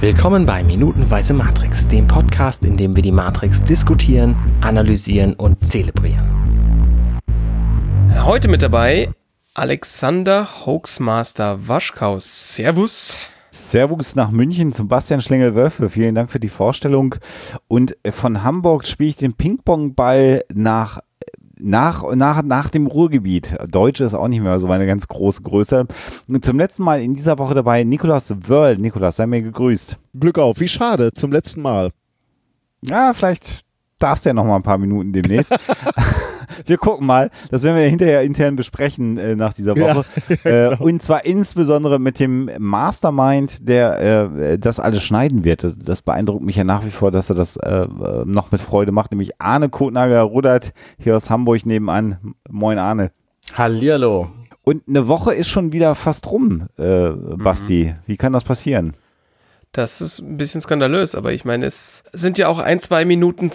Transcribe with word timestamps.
Willkommen 0.00 0.46
bei 0.46 0.64
Minutenweise 0.64 1.34
Matrix, 1.34 1.86
dem 1.86 2.06
Podcast, 2.06 2.64
in 2.64 2.78
dem 2.78 2.96
wir 2.96 3.02
die 3.02 3.12
Matrix 3.12 3.62
diskutieren, 3.62 4.34
analysieren 4.62 5.34
und 5.34 5.66
zelebrieren. 5.66 7.20
Heute 8.24 8.48
mit 8.48 8.62
dabei 8.62 9.10
Alexander 9.52 10.48
Hoaxmaster 10.64 11.68
Waschkaus. 11.68 12.54
Servus. 12.54 13.18
Servus 13.50 14.16
nach 14.16 14.30
München 14.30 14.72
zum 14.72 14.88
Bastian 14.88 15.20
Schlingel-Wölfe. 15.20 15.90
Vielen 15.90 16.14
Dank 16.14 16.30
für 16.30 16.40
die 16.40 16.48
Vorstellung. 16.48 17.16
Und 17.68 17.94
von 18.10 18.42
Hamburg 18.42 18.86
spiele 18.86 19.10
ich 19.10 19.16
den 19.16 19.34
Ping-Pong-Ball 19.34 20.44
nach 20.54 21.00
nach, 21.62 22.14
nach, 22.14 22.42
nach 22.42 22.68
dem 22.68 22.86
Ruhrgebiet. 22.86 23.56
Deutsch 23.68 24.00
ist 24.00 24.14
auch 24.14 24.28
nicht 24.28 24.42
mehr 24.42 24.58
so 24.58 24.68
eine 24.68 24.86
ganz 24.86 25.08
große 25.08 25.42
Größe. 25.42 25.86
Und 26.28 26.44
zum 26.44 26.58
letzten 26.58 26.82
Mal 26.82 27.02
in 27.02 27.14
dieser 27.14 27.38
Woche 27.38 27.54
dabei 27.54 27.84
Nikolas 27.84 28.34
Wörl. 28.48 28.76
Nikolas, 28.78 29.16
sei 29.16 29.26
mir 29.26 29.42
gegrüßt. 29.42 29.98
Glück 30.18 30.38
auf, 30.38 30.60
wie 30.60 30.68
schade, 30.68 31.12
zum 31.12 31.32
letzten 31.32 31.62
Mal. 31.62 31.90
Ja, 32.82 33.12
vielleicht 33.12 33.60
darfst 33.98 34.24
du 34.24 34.30
ja 34.30 34.34
noch 34.34 34.44
mal 34.44 34.56
ein 34.56 34.62
paar 34.62 34.78
Minuten 34.78 35.12
demnächst. 35.12 35.54
wir 36.66 36.78
gucken 36.78 37.06
mal. 37.06 37.30
Das 37.50 37.62
werden 37.62 37.76
wir 37.76 37.84
hinterher 37.84 38.22
intern 38.22 38.56
besprechen 38.56 39.18
äh, 39.18 39.36
nach 39.36 39.52
dieser 39.52 39.76
Woche. 39.76 40.04
Ja, 40.28 40.36
genau. 40.42 40.72
äh, 40.72 40.76
und 40.78 41.02
zwar 41.02 41.24
insbesondere 41.24 41.98
mit 41.98 42.18
dem 42.18 42.50
Mastermind, 42.58 43.68
der 43.68 44.30
äh, 44.32 44.58
das 44.58 44.80
alles 44.80 45.02
schneiden 45.02 45.44
wird. 45.44 45.66
Das 45.84 46.02
beeindruckt 46.02 46.44
mich 46.44 46.56
ja 46.56 46.64
nach 46.64 46.84
wie 46.84 46.90
vor, 46.90 47.10
dass 47.10 47.30
er 47.30 47.36
das 47.36 47.56
äh, 47.56 47.86
noch 48.24 48.52
mit 48.52 48.60
Freude 48.60 48.92
macht. 48.92 49.10
Nämlich 49.12 49.40
Arne 49.40 49.68
Kotnager 49.68 50.22
rudert 50.22 50.72
hier 50.98 51.16
aus 51.16 51.30
Hamburg 51.30 51.66
nebenan. 51.66 52.34
Moin 52.48 52.78
Arne. 52.78 53.12
Hallihallo. 53.54 54.28
Und 54.62 54.82
eine 54.88 55.08
Woche 55.08 55.34
ist 55.34 55.48
schon 55.48 55.72
wieder 55.72 55.94
fast 55.94 56.30
rum, 56.30 56.66
äh, 56.76 57.10
Basti. 57.10 57.94
Mhm. 57.94 58.02
Wie 58.06 58.16
kann 58.16 58.32
das 58.32 58.44
passieren? 58.44 58.94
Das 59.72 60.00
ist 60.00 60.18
ein 60.18 60.36
bisschen 60.36 60.60
skandalös, 60.60 61.14
aber 61.14 61.32
ich 61.32 61.44
meine, 61.44 61.64
es 61.64 62.02
sind 62.12 62.38
ja 62.38 62.48
auch 62.48 62.58
ein, 62.58 62.80
zwei 62.80 63.04
Minuten 63.04 63.50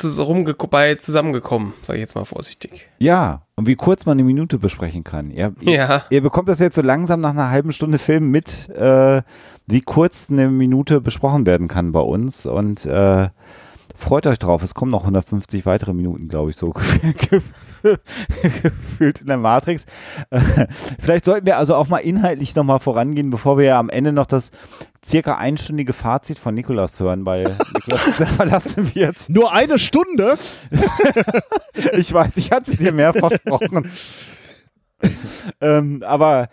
bei 0.70 0.96
zusammengekommen, 0.96 1.74
sage 1.82 1.98
ich 1.98 2.02
jetzt 2.02 2.16
mal 2.16 2.24
vorsichtig. 2.24 2.88
Ja, 3.00 3.42
und 3.56 3.68
wie 3.68 3.76
kurz 3.76 4.06
man 4.06 4.14
eine 4.14 4.24
Minute 4.24 4.58
besprechen 4.58 5.04
kann. 5.04 5.30
Ihr, 5.30 5.54
ja. 5.62 6.04
ihr, 6.10 6.22
bekommt 6.22 6.48
das 6.48 6.60
jetzt 6.60 6.76
so 6.76 6.82
langsam 6.82 7.20
nach 7.20 7.32
einer 7.32 7.50
halben 7.50 7.74
Stunde 7.74 8.00
Film 8.00 8.32
mit, 8.32 8.70
äh, 8.70 9.24
wie 9.68 9.82
kurz 9.82 10.30
eine 10.30 10.48
Minute 10.48 11.02
besprochen 11.02 11.46
werden 11.46 11.68
kann 11.68 11.92
bei 11.92 12.00
uns. 12.00 12.46
Und 12.46 12.86
äh, 12.86 13.28
freut 13.94 14.26
euch 14.26 14.40
drauf, 14.40 14.64
es 14.64 14.74
kommen 14.74 14.92
noch 14.92 15.02
150 15.02 15.66
weitere 15.66 15.94
Minuten, 15.94 16.30
glaube 16.30 16.50
ich, 16.50 16.56
so 16.56 16.72
gefühlt 18.64 19.22
in 19.22 19.28
der 19.28 19.38
Matrix. 19.38 19.86
Vielleicht 21.00 21.26
sollten 21.26 21.46
wir 21.46 21.58
also 21.58 21.76
auch 21.76 21.88
mal 21.88 22.00
inhaltlich 22.00 22.56
nochmal 22.56 22.80
vorangehen, 22.80 23.30
bevor 23.30 23.58
wir 23.58 23.66
ja 23.66 23.80
am 23.80 23.90
Ende 23.90 24.12
noch 24.12 24.26
das 24.26 24.52
circa 25.04 25.36
einstündige 25.36 25.94
Fazit 25.94 26.40
von 26.40 26.56
Nikolas 26.56 27.00
hören, 27.00 27.26
weil 27.26 27.44
Nikolas 27.74 28.30
verlassen 28.36 28.96
wird. 28.96 29.30
Nur 29.30 29.54
eine 29.54 29.78
Stunde? 29.78 30.36
ich 31.94 32.12
weiß, 32.12 32.38
ich 32.38 32.52
hatte 32.52 32.76
dir 32.76 32.92
mehr 32.92 33.14
versprochen. 33.14 33.88
ähm, 35.62 36.04
aber 36.06 36.50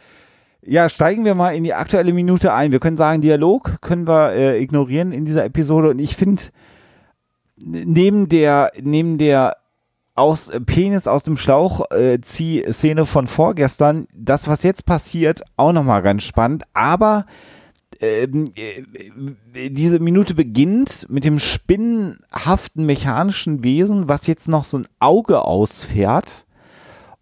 ja, 0.64 0.88
steigen 0.88 1.24
wir 1.24 1.34
mal 1.34 1.54
in 1.54 1.64
die 1.64 1.74
aktuelle 1.74 2.12
Minute 2.12 2.52
ein. 2.52 2.70
Wir 2.70 2.78
können 2.78 2.96
sagen, 2.96 3.20
Dialog 3.20 3.80
können 3.80 4.06
wir 4.06 4.32
äh, 4.32 4.62
ignorieren 4.62 5.12
in 5.12 5.24
dieser 5.24 5.44
Episode 5.44 5.90
und 5.90 5.98
ich 5.98 6.14
finde, 6.14 6.42
neben 7.56 8.28
der, 8.28 8.70
neben 8.80 9.18
der 9.18 9.56
aus 10.22 10.48
äh, 10.48 10.60
Penis 10.60 11.08
aus 11.08 11.24
dem 11.24 11.36
Schlauch 11.36 11.90
äh, 11.90 12.20
zieh 12.20 12.64
Szene 12.70 13.06
von 13.06 13.26
vorgestern, 13.26 14.06
das 14.14 14.46
was 14.46 14.62
jetzt 14.62 14.86
passiert, 14.86 15.42
auch 15.56 15.72
nochmal 15.72 16.00
ganz 16.02 16.22
spannend, 16.22 16.62
aber 16.72 17.26
ähm, 18.00 18.44
äh, 18.54 19.70
diese 19.70 19.98
Minute 19.98 20.34
beginnt 20.34 21.06
mit 21.10 21.24
dem 21.24 21.40
spinnenhaften 21.40 22.86
mechanischen 22.86 23.64
Wesen, 23.64 24.08
was 24.08 24.28
jetzt 24.28 24.48
noch 24.48 24.64
so 24.64 24.78
ein 24.78 24.86
Auge 25.00 25.42
ausfährt. 25.42 26.46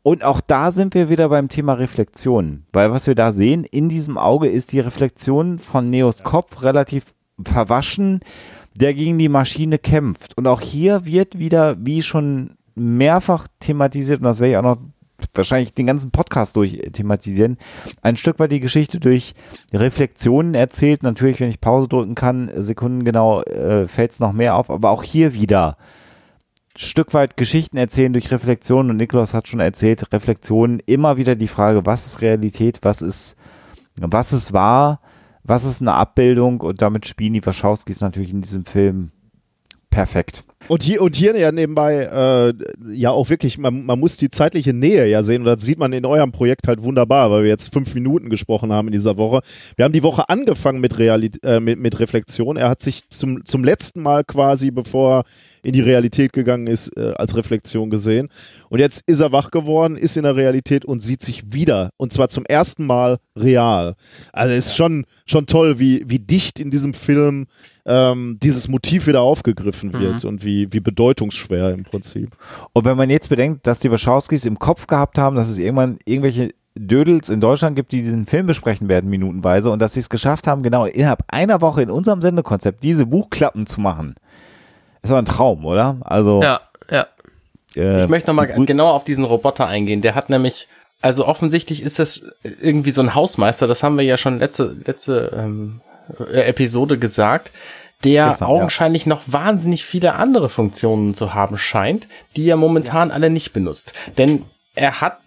Und 0.03 0.23
auch 0.23 0.41
da 0.41 0.71
sind 0.71 0.95
wir 0.95 1.09
wieder 1.11 1.29
beim 1.29 1.49
Thema 1.49 1.75
Reflexion, 1.75 2.65
weil 2.73 2.91
was 2.93 3.07
wir 3.07 3.15
da 3.15 3.33
sehen 3.33 3.65
in 3.65 3.89
diesem 3.89 4.17
Auge 4.17 4.49
ist 4.49 4.73
die 4.73 4.81
Reflexion 4.81 5.59
von 5.59 5.91
Neos 5.91 6.23
Kopf 6.23 6.63
relativ 6.63 7.15
verwaschen, 7.43 8.21
der 8.75 8.95
gegen 8.95 9.19
die 9.19 9.29
Maschine 9.29 9.79
kämpft. 9.79 10.37
Und 10.39 10.47
auch 10.47 10.61
hier 10.61 11.05
wird 11.05 11.39
wieder, 11.39 11.77
wie 11.85 12.03
schon 12.03 12.57
mehrfach 12.75 13.49
thematisiert, 13.61 14.21
und 14.21 14.25
das 14.25 14.41
werde 14.41 14.53
ich 14.53 14.57
auch 14.57 14.63
noch 14.63 14.79
wahrscheinlich 15.35 15.75
den 15.75 15.87
ganzen 15.87 16.11
Podcast 16.11 16.57
durch 16.57 16.81
thematisieren, 16.93 17.59
ein 18.03 18.17
Stück 18.17 18.39
weit 18.39 18.53
die 18.53 18.61
Geschichte 18.61 19.01
durch 19.01 19.35
Reflexionen 19.73 20.55
erzählt. 20.55 21.03
Natürlich, 21.03 21.41
wenn 21.41 21.51
ich 21.51 21.61
Pause 21.61 21.89
drücken 21.89 22.15
kann, 22.15 22.51
Sekunden 22.57 23.05
genau, 23.05 23.43
äh, 23.43 23.87
fällt 23.87 24.13
es 24.13 24.21
noch 24.21 24.33
mehr 24.33 24.57
auf, 24.57 24.71
aber 24.71 24.91
auch 24.91 25.03
hier 25.03 25.35
wieder 25.35 25.77
Stück 26.77 27.13
weit 27.15 27.37
Geschichten 27.37 27.77
erzählen 27.77 28.13
durch 28.13 28.31
Reflexionen 28.31 28.91
und 28.91 28.97
Nikolaus 28.97 29.35
hat 29.35 29.49
schon 29.49 29.61
erzählt, 29.61 30.13
Reflexionen 30.13 30.81
immer 30.87 31.17
wieder 31.17 31.35
die 31.35 31.49
Frage, 31.49 31.85
was 31.85 32.07
ist 32.07 32.21
Realität, 32.21 32.79
was 32.83 33.03
ist, 33.03 33.37
was 33.97 34.33
ist 34.33 34.53
wahr, 34.53 35.01
was 35.43 35.65
ist 35.65 35.81
eine 35.81 35.95
Abbildung 35.95 36.61
und 36.61 36.81
damit 36.81 37.07
spielen 37.07 37.35
die 37.35 37.45
Wachowskis 37.45 38.01
natürlich 38.01 38.31
in 38.31 38.43
diesem 38.43 38.65
Film 38.65 39.11
perfekt. 39.91 40.45
Und 40.69 40.83
hier, 40.83 41.03
und 41.03 41.17
hier 41.17 41.37
ja 41.37 41.51
nebenbei, 41.53 42.05
äh, 42.05 42.53
ja 42.93 43.11
auch 43.11 43.31
wirklich, 43.31 43.59
man, 43.59 43.85
man 43.87 43.99
muss 43.99 44.17
die 44.17 44.29
zeitliche 44.29 44.73
Nähe 44.73 45.07
ja 45.07 45.23
sehen 45.23 45.43
und 45.43 45.47
das 45.47 45.63
sieht 45.63 45.79
man 45.79 45.93
in 45.93 46.05
eurem 46.05 46.33
Projekt 46.33 46.69
halt 46.69 46.83
wunderbar, 46.83 47.31
weil 47.31 47.43
wir 47.43 47.49
jetzt 47.49 47.73
fünf 47.73 47.95
Minuten 47.95 48.29
gesprochen 48.29 48.73
haben 48.73 48.89
in 48.89 48.93
dieser 48.93 49.17
Woche. 49.17 49.41
Wir 49.77 49.85
haben 49.85 49.93
die 49.93 50.03
Woche 50.03 50.29
angefangen 50.29 50.81
mit, 50.81 50.99
Realit 50.99 51.45
äh, 51.45 51.61
mit, 51.61 51.79
mit 51.79 51.99
Reflexion. 51.99 52.57
Er 52.57 52.69
hat 52.69 52.83
sich 52.83 53.09
zum, 53.09 53.45
zum 53.45 53.65
letzten 53.65 54.03
Mal 54.03 54.23
quasi, 54.23 54.71
bevor 54.71 55.25
in 55.63 55.73
die 55.73 55.81
Realität 55.81 56.33
gegangen 56.33 56.67
ist, 56.67 56.97
äh, 56.97 57.15
als 57.17 57.37
Reflexion 57.37 57.91
gesehen. 57.91 58.29
Und 58.69 58.79
jetzt 58.79 59.03
ist 59.07 59.21
er 59.21 59.33
wach 59.33 59.51
geworden, 59.51 59.97
ist 59.97 60.17
in 60.17 60.23
der 60.23 60.37
Realität 60.37 60.85
und 60.85 61.01
sieht 61.01 61.23
sich 61.23 61.53
wieder. 61.53 61.91
Und 61.97 62.13
zwar 62.13 62.29
zum 62.29 62.45
ersten 62.45 62.87
Mal 62.87 63.19
real. 63.35 63.95
Also 64.33 64.55
ist 64.55 64.77
schon, 64.77 65.05
schon 65.27 65.47
toll, 65.47 65.79
wie, 65.79 66.05
wie 66.07 66.19
dicht 66.19 66.61
in 66.61 66.71
diesem 66.71 66.95
Film 66.95 67.47
ähm, 67.87 68.39
dieses 68.43 68.69
Motiv 68.69 69.07
wieder 69.07 69.23
aufgegriffen 69.23 69.93
wird 69.93 70.23
mhm. 70.23 70.29
und 70.29 70.45
wie, 70.45 70.50
wie 70.71 70.81
bedeutungsschwer 70.81 71.71
im 71.71 71.85
Prinzip. 71.85 72.37
Und 72.73 72.85
wenn 72.85 72.97
man 72.97 73.11
jetzt 73.11 73.29
bedenkt, 73.29 73.67
dass 73.67 73.81
die 73.81 73.91
Wachowskis 73.91 74.45
im 74.45 74.59
Kopf 74.59 74.87
gehabt 74.87 75.19
haben, 75.19 75.37
dass 75.37 75.49
es 75.49 75.59
irgendwann 75.59 75.99
irgendwelche 76.05 76.51
Dödels 76.75 77.29
in 77.29 77.41
Deutschland 77.41 77.77
gibt, 77.77 77.93
die 77.93 78.03
diesen 78.03 78.27
Film 78.27 78.47
besprechen 78.47 78.89
werden, 78.89 79.11
minutenweise, 79.11 79.71
und 79.71 79.81
dass 79.81 79.95
sie 79.95 80.01
es 80.01 80.09
geschafft 80.09 80.47
haben, 80.47 80.63
genau 80.63 80.85
innerhalb 80.87 81.25
einer 81.29 81.61
Woche 81.61 81.83
in 81.83 81.91
unserem 81.91 82.23
Sendekonzept 82.23 82.83
diese 82.83 83.07
Buchklappen 83.07 83.67
zu 83.67 83.81
machen. 83.81 84.15
Das 85.03 85.11
war 85.11 85.19
ein 85.19 85.27
Traum, 85.27 85.65
oder? 85.65 85.99
Also. 86.03 86.43
Ja, 86.43 86.61
ja. 86.91 87.07
Äh, 87.75 88.05
ich 88.05 88.09
möchte 88.09 88.31
nochmal 88.31 88.47
genau 88.47 88.91
auf 88.91 89.05
diesen 89.05 89.25
Roboter 89.25 89.67
eingehen. 89.67 90.01
Der 90.01 90.15
hat 90.15 90.31
nämlich, 90.31 90.69
also 91.01 91.27
offensichtlich 91.27 91.83
ist 91.83 91.99
das 91.99 92.23
irgendwie 92.43 92.91
so 92.91 93.01
ein 93.01 93.15
Hausmeister, 93.15 93.67
das 93.67 93.83
haben 93.83 93.97
wir 93.97 94.05
ja 94.05 94.17
schon 94.17 94.39
letzte, 94.39 94.77
letzte 94.85 95.33
ähm, 95.37 95.81
Episode 96.33 96.99
gesagt, 96.99 97.53
der 98.05 98.29
Gestern, 98.29 98.49
augenscheinlich 98.49 99.05
ja. 99.05 99.11
noch 99.11 99.23
wahnsinnig 99.27 99.85
viele 99.85 100.15
andere 100.15 100.49
Funktionen 100.49 101.15
zu 101.15 101.35
haben 101.35 101.59
scheint, 101.59 102.09
die 102.37 102.49
er 102.49 102.57
momentan 102.57 103.09
ja. 103.09 103.15
alle 103.15 103.31
nicht 103.31 103.53
benutzt. 103.53 103.93
Denn 104.17 104.45
er 104.75 105.01
hat 105.01 105.19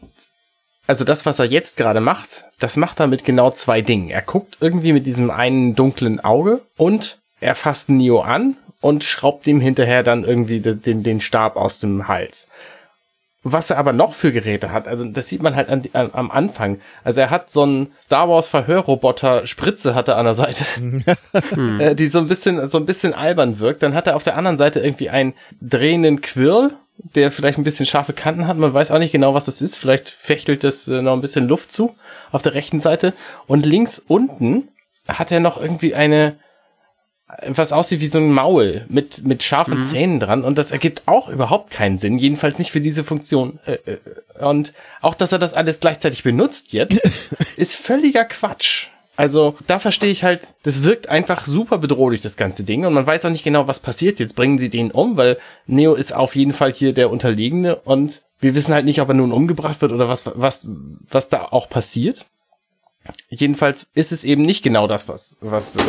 also 0.86 1.06
das, 1.06 1.26
was 1.26 1.40
er 1.40 1.46
jetzt 1.46 1.78
gerade 1.78 2.02
macht, 2.02 2.46
das 2.60 2.76
macht 2.76 3.00
er 3.00 3.08
mit 3.08 3.24
genau 3.24 3.52
zwei 3.52 3.82
Dingen. 3.82 4.10
Er 4.10 4.22
guckt 4.22 4.58
irgendwie 4.60 4.92
mit 4.92 5.06
diesem 5.06 5.32
einen 5.32 5.76
dunklen 5.76 6.20
Auge 6.20 6.62
und 6.76 7.20
er 7.40 7.56
fasst 7.56 7.90
Neo 7.90 8.20
an 8.22 8.58
und 8.82 9.04
schraubt 9.06 9.48
ihm 9.48 9.62
hinterher 9.62 10.04
dann 10.04 10.26
irgendwie 10.26 10.60
den, 10.60 11.04
den 11.04 11.22
Stab 11.22 11.56
aus 11.56 11.80
dem 11.80 12.08
Hals. 12.10 12.50
Was 13.46 13.70
er 13.70 13.78
aber 13.78 13.92
noch 13.92 14.14
für 14.14 14.32
Geräte 14.32 14.72
hat, 14.72 14.88
also 14.88 15.04
das 15.04 15.28
sieht 15.28 15.44
man 15.44 15.56
halt 15.56 15.68
an, 15.68 15.84
an, 15.92 16.12
am 16.14 16.32
Anfang. 16.32 16.80
Also 17.04 17.20
er 17.20 17.30
hat 17.30 17.50
so 17.50 17.64
einen 17.64 17.92
Star 18.02 18.30
Wars 18.30 18.48
Verhörroboter 18.48 19.46
Spritze 19.46 19.96
hat 19.96 20.08
er 20.08 20.18
an 20.18 20.26
der 20.26 20.36
Seite, 20.36 20.64
hm. 20.76 21.80
Äh, 21.80 21.94
die 21.94 22.08
so 22.08 22.20
ein 22.20 22.28
bisschen 22.28 22.68
so 22.70 22.78
ein 22.78 22.86
bisschen 22.86 23.14
albern 23.14 23.60
wirkt. 23.60 23.84
Dann 23.84 23.94
hat 23.94 24.08
er 24.08 24.16
auf 24.16 24.24
der 24.24 24.38
anderen 24.38 24.58
Seite 24.58 24.80
irgendwie 24.80 25.10
einen 25.10 25.34
drehenden 25.60 26.22
Quirl, 26.22 26.72
der 27.16 27.32
vielleicht 27.32 27.58
ein 27.58 27.66
bisschen 27.66 27.86
scharfe 27.86 28.14
Kanten 28.14 28.48
hat. 28.48 28.58
Man 28.58 28.74
weiß 28.74 28.92
auch 28.92 29.00
nicht 29.00 29.12
genau, 29.12 29.34
was 29.34 29.46
das 29.46 29.62
ist. 29.62 29.78
Vielleicht 29.78 30.10
fechtelt 30.10 30.64
das 30.64 30.88
äh, 30.88 31.02
noch 31.02 31.14
ein 31.14 31.22
bisschen 31.22 31.48
Luft 31.48 31.72
zu 31.72 31.96
auf 32.32 32.42
der 32.42 32.54
rechten 32.54 32.80
Seite. 32.80 33.14
Und 33.46 33.66
links 33.66 34.00
unten 34.08 34.70
hat 35.08 35.32
er 35.32 35.42
noch 35.42 35.62
irgendwie 35.62 35.96
eine 35.96 36.38
was 37.48 37.72
aussieht 37.72 38.02
wie 38.02 38.08
so 38.08 38.20
ein 38.20 38.32
Maul 38.32 38.86
mit, 38.88 39.26
mit 39.26 39.44
scharfen 39.44 39.80
mhm. 39.80 39.84
Zähnen 39.84 40.20
dran 40.20 40.44
und 40.44 40.58
das 40.58 40.72
ergibt 40.72 41.04
auch 41.06 41.30
überhaupt 41.30 41.72
keinen 41.72 41.98
Sinn, 41.98 42.18
jedenfalls 42.18 42.60
nicht 42.60 42.72
für 42.72 42.82
diese 42.82 43.04
Funktion. 43.04 43.60
Äh, 43.66 43.78
äh, 43.86 43.98
und 44.44 44.74
auch, 45.02 45.16
dass 45.16 45.32
er 45.32 45.40
das 45.40 45.54
alles 45.54 45.80
gleichzeitig 45.80 46.24
benutzt 46.24 46.74
jetzt, 46.74 47.34
ist 47.58 47.76
völliger 47.76 48.26
Quatsch. 48.26 48.88
Also 49.16 49.56
da 49.68 49.78
verstehe 49.78 50.10
ich 50.10 50.24
halt, 50.24 50.50
das 50.64 50.84
wirkt 50.84 51.08
einfach 51.08 51.46
super 51.46 51.78
bedrohlich, 51.78 52.22
das 52.22 52.36
ganze 52.36 52.64
Ding. 52.64 52.86
Und 52.86 52.94
man 52.94 53.06
weiß 53.06 53.26
auch 53.26 53.30
nicht 53.30 53.44
genau, 53.44 53.68
was 53.68 53.80
passiert. 53.80 54.20
Jetzt 54.20 54.36
bringen 54.36 54.58
sie 54.58 54.70
den 54.70 54.90
um, 54.90 55.18
weil 55.18 55.38
Neo 55.68 55.94
ist 55.94 56.16
auf 56.16 56.36
jeden 56.36 56.54
Fall 56.54 56.74
hier 56.74 56.94
der 56.94 57.12
Unterlegene 57.12 57.76
und 57.76 58.24
wir 58.40 58.56
wissen 58.56 58.74
halt 58.74 58.86
nicht, 58.86 59.00
ob 59.02 59.08
er 59.10 59.14
nun 59.14 59.32
umgebracht 59.32 59.82
wird 59.82 59.92
oder 59.92 60.10
was, 60.10 60.30
was, 60.34 60.68
was 61.10 61.30
da 61.30 61.46
auch 61.52 61.70
passiert. 61.70 62.26
Jedenfalls 63.30 63.88
ist 63.94 64.12
es 64.12 64.24
eben 64.24 64.44
nicht 64.44 64.64
genau 64.64 64.88
das, 64.88 65.10
was, 65.10 65.38
was, 65.42 65.76
äh, 65.76 65.80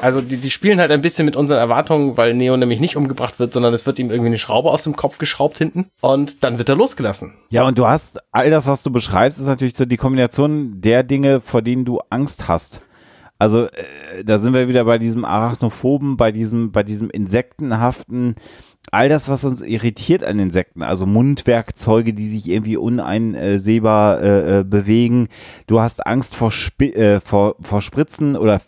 also 0.00 0.20
die, 0.20 0.36
die 0.36 0.50
spielen 0.50 0.80
halt 0.80 0.90
ein 0.90 1.02
bisschen 1.02 1.24
mit 1.24 1.34
unseren 1.34 1.58
Erwartungen, 1.58 2.16
weil 2.16 2.34
Neo 2.34 2.56
nämlich 2.56 2.80
nicht 2.80 2.96
umgebracht 2.96 3.38
wird, 3.38 3.52
sondern 3.52 3.74
es 3.74 3.86
wird 3.86 3.98
ihm 3.98 4.10
irgendwie 4.10 4.28
eine 4.28 4.38
Schraube 4.38 4.70
aus 4.70 4.84
dem 4.84 4.94
Kopf 4.94 5.18
geschraubt 5.18 5.58
hinten 5.58 5.90
und 6.00 6.44
dann 6.44 6.58
wird 6.58 6.68
er 6.68 6.76
losgelassen. 6.76 7.34
Ja, 7.50 7.66
und 7.66 7.78
du 7.78 7.86
hast 7.86 8.20
all 8.30 8.50
das, 8.50 8.66
was 8.66 8.82
du 8.82 8.90
beschreibst, 8.90 9.40
ist 9.40 9.46
natürlich 9.46 9.76
so 9.76 9.84
die 9.84 9.96
Kombination 9.96 10.80
der 10.80 11.02
Dinge, 11.02 11.40
vor 11.40 11.62
denen 11.62 11.84
du 11.84 12.00
Angst 12.10 12.48
hast. 12.48 12.82
Also 13.44 13.66
äh, 13.66 14.24
da 14.24 14.38
sind 14.38 14.54
wir 14.54 14.68
wieder 14.68 14.86
bei 14.86 14.96
diesem 14.96 15.26
Arachnophoben, 15.26 16.16
bei 16.16 16.32
diesem, 16.32 16.72
bei 16.72 16.82
diesem 16.82 17.10
Insektenhaften, 17.10 18.36
all 18.90 19.10
das, 19.10 19.28
was 19.28 19.44
uns 19.44 19.60
irritiert 19.60 20.24
an 20.24 20.38
Insekten, 20.38 20.82
also 20.82 21.04
Mundwerkzeuge, 21.04 22.14
die 22.14 22.26
sich 22.26 22.48
irgendwie 22.48 22.78
uneinsehbar 22.78 24.22
äh, 24.22 24.60
äh, 24.60 24.64
bewegen. 24.64 25.28
Du 25.66 25.78
hast 25.78 26.06
Angst 26.06 26.34
vor, 26.34 26.50
Spi 26.50 26.94
äh, 26.94 27.20
vor, 27.20 27.56
vor 27.60 27.82
Spritzen 27.82 28.34
oder 28.34 28.62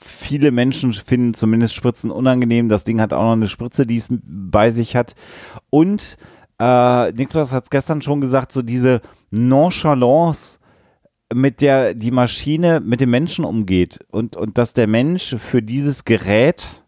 viele 0.00 0.50
Menschen 0.50 0.94
finden 0.94 1.34
zumindest 1.34 1.74
Spritzen 1.74 2.10
unangenehm. 2.10 2.70
Das 2.70 2.84
Ding 2.84 3.02
hat 3.02 3.12
auch 3.12 3.22
noch 3.22 3.32
eine 3.32 3.48
Spritze, 3.48 3.86
die 3.86 3.98
es 3.98 4.08
bei 4.10 4.70
sich 4.70 4.96
hat. 4.96 5.14
Und 5.68 6.16
äh, 6.58 7.12
Niklas 7.12 7.52
hat 7.52 7.64
es 7.64 7.70
gestern 7.70 8.00
schon 8.00 8.22
gesagt, 8.22 8.50
so 8.50 8.62
diese 8.62 9.02
Nonchalance, 9.30 10.58
mit 11.32 11.60
der 11.60 11.94
die 11.94 12.10
Maschine 12.10 12.80
mit 12.80 13.00
dem 13.00 13.10
Menschen 13.10 13.44
umgeht 13.44 14.00
und, 14.10 14.36
und 14.36 14.58
dass 14.58 14.74
der 14.74 14.86
Mensch 14.86 15.36
für 15.36 15.62
dieses 15.62 16.04
Gerät 16.04 16.84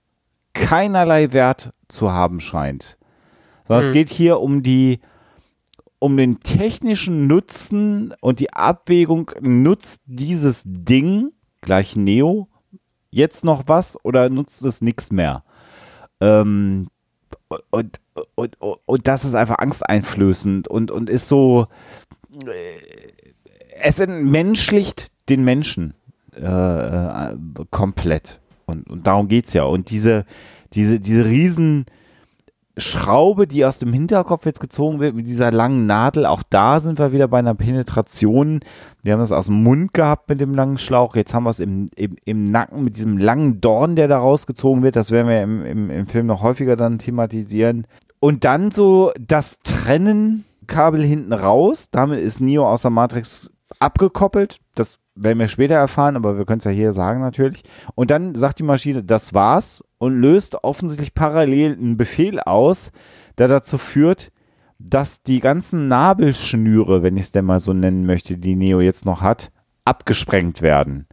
keinerlei 0.52 1.32
Wert 1.32 1.72
zu 1.88 2.12
haben 2.12 2.40
scheint. 2.40 2.96
Sondern 3.66 3.84
Hm. 3.84 3.90
es 3.90 3.94
geht 3.94 4.10
hier 4.10 4.40
um 4.40 4.62
die, 4.62 5.00
um 5.98 6.16
den 6.16 6.40
technischen 6.40 7.26
Nutzen 7.26 8.14
und 8.20 8.40
die 8.40 8.52
Abwägung, 8.52 9.30
nutzt 9.40 10.02
dieses 10.06 10.62
Ding, 10.64 11.32
gleich 11.60 11.96
Neo, 11.96 12.48
jetzt 13.10 13.44
noch 13.44 13.64
was 13.66 14.02
oder 14.04 14.28
nutzt 14.28 14.64
es 14.64 14.80
nichts 14.80 15.10
mehr? 15.10 15.44
Ähm, 16.20 16.88
und, 17.70 18.00
und, 18.34 18.60
und, 18.60 18.78
und 18.86 19.08
das 19.08 19.24
ist 19.24 19.34
einfach 19.34 19.58
angsteinflößend 19.58 20.68
und, 20.68 20.90
und 20.90 21.10
ist 21.10 21.28
so, 21.28 21.66
äh, 22.44 23.05
es 23.82 24.00
entmenschlicht 24.00 25.10
den 25.28 25.44
Menschen 25.44 25.94
äh, 26.36 26.42
äh, 26.44 27.36
komplett. 27.70 28.40
Und, 28.66 28.88
und 28.90 29.06
darum 29.06 29.28
geht's 29.28 29.52
ja. 29.52 29.64
Und 29.64 29.90
diese, 29.90 30.24
diese, 30.72 31.00
diese 31.00 31.24
riesen 31.24 31.86
Schraube, 32.78 33.46
die 33.46 33.64
aus 33.64 33.78
dem 33.78 33.92
Hinterkopf 33.94 34.44
jetzt 34.44 34.60
gezogen 34.60 35.00
wird, 35.00 35.14
mit 35.14 35.26
dieser 35.26 35.50
langen 35.50 35.86
Nadel, 35.86 36.26
auch 36.26 36.42
da 36.42 36.78
sind 36.80 36.98
wir 36.98 37.12
wieder 37.12 37.26
bei 37.26 37.38
einer 37.38 37.54
Penetration. 37.54 38.60
Wir 39.02 39.14
haben 39.14 39.20
das 39.20 39.32
aus 39.32 39.46
dem 39.46 39.62
Mund 39.62 39.94
gehabt 39.94 40.28
mit 40.28 40.40
dem 40.42 40.52
langen 40.52 40.76
Schlauch, 40.76 41.16
jetzt 41.16 41.32
haben 41.32 41.44
wir 41.44 41.50
es 41.50 41.60
im, 41.60 41.86
im, 41.96 42.16
im 42.26 42.44
Nacken 42.44 42.84
mit 42.84 42.96
diesem 42.96 43.16
langen 43.16 43.62
Dorn, 43.62 43.96
der 43.96 44.08
da 44.08 44.18
rausgezogen 44.18 44.82
wird. 44.82 44.96
Das 44.96 45.10
werden 45.10 45.28
wir 45.28 45.42
im, 45.42 45.64
im, 45.64 45.90
im 45.90 46.06
Film 46.06 46.26
noch 46.26 46.42
häufiger 46.42 46.76
dann 46.76 46.98
thematisieren. 46.98 47.86
Und 48.20 48.44
dann 48.44 48.70
so 48.70 49.12
das 49.18 49.60
Trennen, 49.60 50.44
Kabel 50.66 51.02
hinten 51.02 51.32
raus. 51.32 51.88
Damit 51.90 52.20
ist 52.20 52.40
Neo 52.40 52.68
aus 52.68 52.82
der 52.82 52.90
Matrix 52.90 53.50
abgekoppelt. 53.80 54.58
Das 54.74 54.98
werden 55.14 55.38
wir 55.38 55.48
später 55.48 55.74
erfahren, 55.74 56.16
aber 56.16 56.36
wir 56.38 56.44
können 56.44 56.58
es 56.58 56.64
ja 56.64 56.70
hier 56.70 56.92
sagen 56.92 57.20
natürlich. 57.20 57.62
Und 57.94 58.10
dann 58.10 58.34
sagt 58.34 58.58
die 58.58 58.64
Maschine, 58.64 59.02
das 59.02 59.34
war's 59.34 59.82
und 59.98 60.20
löst 60.20 60.62
offensichtlich 60.62 61.14
parallel 61.14 61.72
einen 61.72 61.96
Befehl 61.96 62.40
aus, 62.40 62.92
der 63.38 63.48
dazu 63.48 63.78
führt, 63.78 64.30
dass 64.78 65.22
die 65.22 65.40
ganzen 65.40 65.88
Nabelschnüre, 65.88 67.02
wenn 67.02 67.16
ich 67.16 67.24
es 67.24 67.30
denn 67.30 67.46
mal 67.46 67.60
so 67.60 67.72
nennen 67.72 68.04
möchte, 68.04 68.36
die 68.36 68.56
Neo 68.56 68.80
jetzt 68.80 69.06
noch 69.06 69.22
hat, 69.22 69.50
abgesprengt 69.84 70.60
werden. 70.60 71.06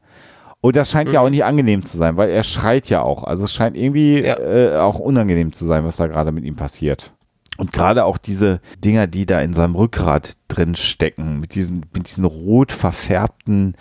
Und 0.60 0.76
das 0.76 0.92
scheint 0.92 1.12
ja 1.12 1.20
auch 1.22 1.30
nicht 1.30 1.44
angenehm 1.44 1.84
zu 1.84 1.98
sein, 1.98 2.16
weil 2.16 2.30
er 2.30 2.44
schreit 2.44 2.90
ja 2.90 3.02
auch. 3.02 3.24
Also 3.26 3.46
es 3.46 3.54
scheint 3.54 3.76
irgendwie 3.78 4.22
Ja. 4.24 4.40
äh, 4.40 4.78
auch 4.78 5.00
unangenehm 5.00 5.52
zu 5.54 5.66
sein, 5.66 5.84
was 5.84 5.98
da 5.98 6.08
gerade 6.08 6.32
mit 6.32 6.46
ihm 6.46 6.56
passiert. 6.56 7.13
Und 7.58 7.72
gerade 7.72 8.06
auch 8.06 8.18
diese 8.18 8.62
Dinger, 8.84 9.08
die 9.08 9.26
da 9.26 9.40
in 9.40 9.54
seinem 9.54 9.76
Rückgrat 9.76 10.38
drin 10.48 10.76
stecken, 10.76 11.40
mit 11.40 11.56
diesen, 11.56 11.86
mit 11.94 12.08
diesen 12.10 12.26
rot 12.26 12.72
verfärbten 12.72 13.76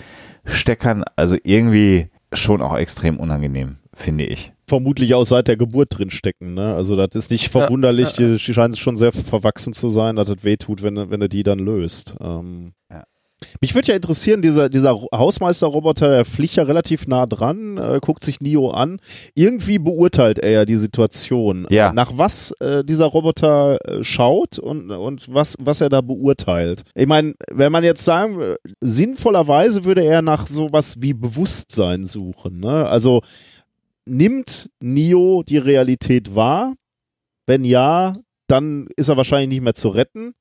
Steckern, 0.44 1.04
also 1.16 1.36
irgendwie 1.42 2.08
schon 2.32 2.60
auch 2.62 2.76
extrem 2.76 3.18
unangenehm, 3.18 3.76
finde 3.94 4.24
ich. 4.24 4.52
vermutlich 4.68 5.14
auch 5.14 5.24
seit 5.24 5.48
der 5.48 5.56
Geburt 5.58 5.98
drin 5.98 6.10
stecken. 6.10 6.54
Ne? 6.54 6.74
Also 6.74 6.96
das 6.96 7.10
ist 7.12 7.30
nicht 7.30 7.48
verwunderlich. 7.50 8.12
Die, 8.14 8.36
die 8.36 8.38
scheinen 8.38 8.74
schon 8.74 8.96
sehr 8.96 9.12
verwachsen 9.12 9.72
zu 9.74 9.90
sein, 9.90 10.16
dass 10.16 10.28
das 10.28 10.44
wehtut, 10.44 10.82
wenn, 10.82 11.10
wenn 11.10 11.20
er 11.20 11.28
die 11.28 11.42
dann 11.42 11.58
löst. 11.58 12.14
Ähm, 12.20 12.72
Ja. 12.90 13.04
Mich 13.60 13.74
würde 13.74 13.88
ja 13.88 13.96
interessieren, 13.96 14.42
dieser, 14.42 14.68
dieser 14.68 15.00
Hausmeisterroboter, 15.14 16.08
der 16.08 16.24
fliegt 16.24 16.56
ja 16.56 16.64
relativ 16.64 17.06
nah 17.06 17.26
dran, 17.26 17.78
äh, 17.78 18.00
guckt 18.00 18.24
sich 18.24 18.40
Neo 18.40 18.70
an. 18.70 18.98
Irgendwie 19.34 19.78
beurteilt 19.78 20.38
er 20.38 20.50
ja 20.50 20.64
die 20.64 20.76
Situation. 20.76 21.66
Ja. 21.70 21.92
Nach 21.92 22.12
was 22.14 22.52
äh, 22.60 22.84
dieser 22.84 23.06
Roboter 23.06 23.78
äh, 23.84 24.02
schaut 24.04 24.58
und, 24.58 24.90
und 24.90 25.32
was, 25.32 25.56
was 25.60 25.80
er 25.80 25.88
da 25.88 26.00
beurteilt. 26.00 26.82
Ich 26.94 27.06
meine, 27.06 27.34
wenn 27.50 27.72
man 27.72 27.84
jetzt 27.84 28.04
sagen, 28.04 28.56
sinnvollerweise 28.80 29.84
würde 29.84 30.04
er 30.04 30.22
nach 30.22 30.46
sowas 30.46 31.00
wie 31.00 31.14
Bewusstsein 31.14 32.04
suchen. 32.04 32.60
Ne? 32.60 32.86
Also 32.86 33.22
nimmt 34.06 34.70
Neo 34.80 35.42
die 35.42 35.58
Realität 35.58 36.34
wahr? 36.34 36.74
Wenn 37.46 37.64
ja, 37.64 38.12
dann 38.46 38.88
ist 38.96 39.08
er 39.08 39.16
wahrscheinlich 39.16 39.48
nicht 39.48 39.62
mehr 39.62 39.74
zu 39.74 39.88
retten. 39.88 40.34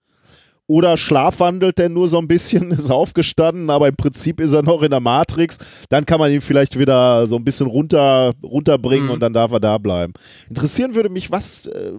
Oder 0.72 0.96
schlafwandelt 0.96 1.78
er 1.82 1.90
nur 1.90 2.08
so 2.08 2.18
ein 2.18 2.30
bisschen, 2.30 2.72
ist 2.72 2.90
aufgestanden, 2.90 3.70
aber 3.70 3.90
im 3.90 3.96
Prinzip 3.98 4.40
ist 4.40 4.54
er 4.54 4.64
noch 4.64 4.84
in 4.84 4.92
der 4.92 5.02
Matrix. 5.02 5.58
Dann 5.90 6.06
kann 6.06 6.18
man 6.18 6.32
ihn 6.32 6.40
vielleicht 6.40 6.80
wieder 6.80 7.28
so 7.28 7.36
ein 7.36 7.44
bisschen 7.44 7.68
runter, 7.68 8.32
runterbringen 8.42 9.08
Mhm. 9.08 9.12
und 9.12 9.20
dann 9.20 9.34
darf 9.34 9.52
er 9.52 9.60
da 9.60 9.78
bleiben. 9.78 10.14
Interessieren 10.48 10.96
würde 10.96 11.10
mich, 11.10 11.30
was, 11.30 11.68
äh, 11.68 11.92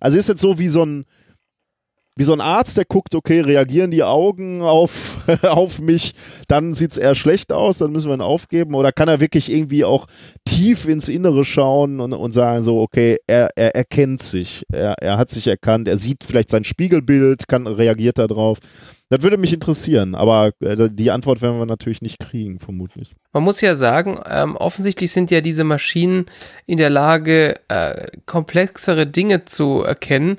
also 0.00 0.18
ist 0.18 0.28
jetzt 0.28 0.40
so 0.40 0.58
wie 0.58 0.68
so 0.68 0.84
ein, 0.84 1.04
wie 2.18 2.24
so 2.24 2.32
ein 2.32 2.40
Arzt, 2.40 2.78
der 2.78 2.86
guckt, 2.86 3.14
okay, 3.14 3.40
reagieren 3.40 3.90
die 3.90 4.02
Augen 4.02 4.62
auf, 4.62 5.18
auf 5.42 5.80
mich, 5.80 6.14
dann 6.48 6.72
sieht's 6.72 6.96
eher 6.96 7.14
schlecht 7.14 7.52
aus, 7.52 7.78
dann 7.78 7.92
müssen 7.92 8.08
wir 8.08 8.14
ihn 8.14 8.22
aufgeben. 8.22 8.74
Oder 8.74 8.90
kann 8.90 9.08
er 9.08 9.20
wirklich 9.20 9.52
irgendwie 9.52 9.84
auch 9.84 10.06
tief 10.46 10.88
ins 10.88 11.10
Innere 11.10 11.44
schauen 11.44 12.00
und, 12.00 12.14
und 12.14 12.32
sagen 12.32 12.62
so, 12.62 12.80
okay, 12.80 13.18
er, 13.26 13.50
er 13.54 13.74
erkennt 13.76 14.22
sich, 14.22 14.64
er, 14.72 14.94
er 15.02 15.18
hat 15.18 15.30
sich 15.30 15.46
erkannt, 15.46 15.88
er 15.88 15.98
sieht 15.98 16.24
vielleicht 16.24 16.50
sein 16.50 16.64
Spiegelbild, 16.64 17.48
kann, 17.48 17.66
reagiert 17.66 18.16
da 18.16 18.26
drauf. 18.26 18.58
Das 19.08 19.22
würde 19.22 19.36
mich 19.36 19.52
interessieren, 19.52 20.16
aber 20.16 20.50
äh, 20.60 20.88
die 20.90 21.12
Antwort 21.12 21.40
werden 21.40 21.58
wir 21.58 21.66
natürlich 21.66 22.02
nicht 22.02 22.18
kriegen, 22.18 22.58
vermutlich. 22.58 23.12
Man 23.32 23.44
muss 23.44 23.60
ja 23.60 23.76
sagen, 23.76 24.18
ähm, 24.28 24.56
offensichtlich 24.56 25.12
sind 25.12 25.30
ja 25.30 25.40
diese 25.40 25.62
Maschinen 25.62 26.26
in 26.66 26.78
der 26.78 26.90
Lage, 26.90 27.60
äh, 27.68 28.08
komplexere 28.26 29.06
Dinge 29.06 29.44
zu 29.44 29.82
erkennen, 29.82 30.38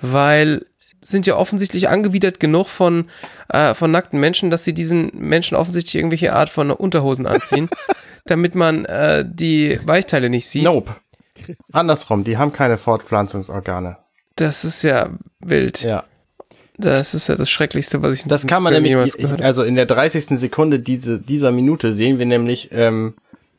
weil 0.00 0.64
sind 1.00 1.26
ja 1.26 1.36
offensichtlich 1.36 1.88
angewidert 1.88 2.40
genug 2.40 2.68
von, 2.68 3.06
äh, 3.48 3.74
von 3.74 3.90
nackten 3.90 4.20
Menschen, 4.20 4.50
dass 4.50 4.64
sie 4.64 4.74
diesen 4.74 5.10
Menschen 5.14 5.56
offensichtlich 5.56 5.96
irgendwelche 5.96 6.32
Art 6.32 6.50
von 6.50 6.70
Unterhosen 6.70 7.26
anziehen, 7.26 7.68
damit 8.26 8.54
man 8.54 8.84
äh, 8.84 9.24
die 9.26 9.78
Weichteile 9.84 10.30
nicht 10.30 10.48
sieht. 10.48 10.64
Nope. 10.64 10.96
Andersrum, 11.72 12.24
die 12.24 12.36
haben 12.36 12.52
keine 12.52 12.78
Fortpflanzungsorgane. 12.78 13.98
Das 14.36 14.64
ist 14.64 14.82
ja 14.82 15.10
wild. 15.40 15.82
Ja. 15.82 16.04
Das 16.76 17.14
ist 17.14 17.28
ja 17.28 17.34
das 17.34 17.50
Schrecklichste, 17.50 18.02
was 18.02 18.14
ich 18.14 18.24
Das 18.24 18.46
kann 18.46 18.62
man 18.62 18.72
Film 18.72 18.84
nämlich, 18.84 19.42
also 19.42 19.64
in 19.64 19.74
der 19.74 19.86
30. 19.86 20.38
Sekunde 20.38 20.78
diese, 20.78 21.20
dieser 21.20 21.50
Minute 21.50 21.92
sehen 21.92 22.20
wir 22.20 22.26
nämlich, 22.26 22.68
ähm, 22.70 23.14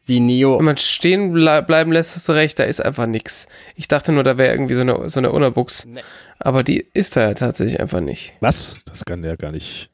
wie 0.10 0.20
Neo 0.20 0.58
Wenn 0.58 0.66
man 0.66 0.78
stehen 0.78 1.32
ble 1.32 1.64
bleiben 1.64 1.94
lässt, 1.94 2.16
hast 2.16 2.28
du 2.28 2.34
recht, 2.34 2.60
da 2.60 2.64
ist 2.64 2.84
einfach 2.84 3.06
nix. 3.06 3.48
Ich 3.76 3.88
dachte 3.88 4.12
nur, 4.12 4.24
da 4.24 4.38
wäre 4.38 4.52
irgendwie 4.52 4.74
so 4.74 4.82
eine, 4.82 5.10
so 5.10 5.20
eine 5.22 5.32
Unterwuchs. 5.32 5.86
Nee. 5.86 6.02
Aber 6.40 6.64
die 6.64 6.86
ist 6.94 7.16
da 7.16 7.22
ja 7.22 7.34
tatsächlich 7.34 7.80
einfach 7.80 8.02
nicht. 8.02 8.34
Was? 8.42 8.78
Das 8.86 9.06
kann 9.06 9.22
der 9.22 9.38
gar 9.38 9.52
nicht. 9.52 9.90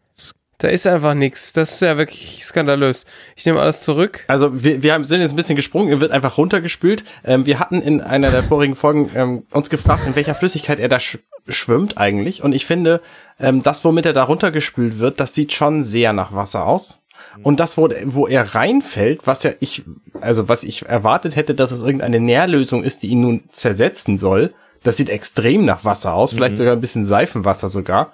Da 0.60 0.70
ist 0.70 0.88
einfach 0.88 1.14
nix. 1.14 1.54
Das 1.54 1.74
ist 1.74 1.82
ja 1.82 1.98
wirklich 1.98 2.44
skandalös. 2.44 3.06
Ich 3.36 3.46
nehme 3.46 3.60
alles 3.60 3.82
zurück. 3.82 4.24
Also 4.28 4.64
wir, 4.64 4.82
wir 4.82 4.94
haben, 4.94 5.04
sind 5.04 5.22
jetzt 5.22 5.34
ein 5.34 5.36
bisschen 5.36 5.58
gesprungen, 5.58 5.90
er 5.90 6.02
wird 6.02 6.12
einfach 6.12 6.38
runtergespült. 6.38 7.04
Ähm, 7.26 7.46
wir 7.46 7.60
hatten 7.60 7.82
in 7.82 8.00
einer 8.02 8.32
der 8.32 8.42
vorigen 8.42 8.76
Folgen 8.76 9.12
ähm, 9.16 9.44
uns 9.52 9.70
gefragt, 9.70 10.08
in 10.08 10.16
welcher 10.16 10.34
Flüssigkeit 10.34 10.80
er 10.80 10.90
da 10.90 11.00
sch 11.00 11.20
schwimmt 11.48 12.00
eigentlich. 12.00 12.42
Und 12.42 12.56
ich 12.56 12.66
finde, 12.66 13.02
ähm, 13.40 13.62
das, 13.62 13.86
womit 13.86 14.08
er 14.08 14.14
da 14.14 14.24
runtergespült 14.24 14.98
wird, 14.98 15.20
das 15.20 15.36
sieht 15.36 15.54
schon 15.54 15.84
sehr 15.84 16.12
nach 16.14 16.34
Wasser 16.34 16.66
aus. 16.66 17.00
Und 17.44 17.60
das, 17.60 17.78
wo, 17.78 17.90
wo 18.06 18.28
er 18.28 18.56
reinfällt, 18.56 19.28
was 19.28 19.44
ja 19.44 19.52
ich, 19.60 19.84
also 20.22 20.48
was 20.48 20.64
ich 20.64 20.86
erwartet 20.86 21.36
hätte, 21.36 21.56
dass 21.56 21.72
es 21.72 21.82
irgendeine 21.82 22.20
Nährlösung 22.20 22.84
ist, 22.84 23.04
die 23.04 23.08
ihn 23.08 23.22
nun 23.22 23.44
zersetzen 23.52 24.18
soll, 24.18 24.54
das 24.84 24.98
sieht 24.98 25.10
extrem 25.10 25.66
nach 25.66 25.84
Wasser 25.84 26.14
aus, 26.14 26.34
vielleicht 26.34 26.58
sogar 26.58 26.74
ein 26.74 26.82
bisschen 26.82 27.06
Seifenwasser 27.06 27.70
sogar. 27.70 28.14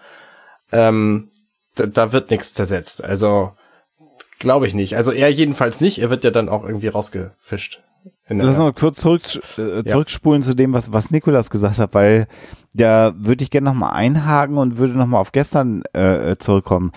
Ähm, 0.72 1.32
da, 1.76 1.86
da 1.86 2.14
wird 2.14 2.32
nichts 2.32 2.54
zersetzt. 2.54 3.04
Also 3.04 3.52
Glaube 4.42 4.66
ich 4.66 4.74
nicht. 4.74 4.98
Also 4.98 5.12
er 5.12 5.32
jedenfalls 5.32 5.82
nicht. 5.82 6.00
Er 6.00 6.10
wird 6.10 6.24
ja 6.24 6.32
dann 6.32 6.50
auch 6.50 6.64
irgendwie 6.64 6.88
rausgefischt. 6.88 7.80
Lass 8.28 8.48
uns 8.48 8.58
mal 8.58 8.74
kurz 8.74 9.00
zurück, 9.00 9.22
äh, 9.60 9.84
zurückspulen 9.84 10.42
zu 10.42 10.56
dem, 10.56 10.74
was, 10.74 10.92
was 10.92 11.12
Nikolas 11.12 11.52
gesagt 11.52 11.78
hat, 11.78 11.94
weil 11.94 12.26
da 12.74 13.14
würde 13.16 13.44
ich 13.44 13.52
gerne 13.52 13.70
nochmal 13.70 13.94
einhaken 13.94 14.58
und 14.58 14.78
würde 14.80 14.94
nochmal 14.94 15.22
auf 15.22 15.32
gestern 15.32 15.84
äh, 15.94 16.38
zurückkommen. 16.40 16.92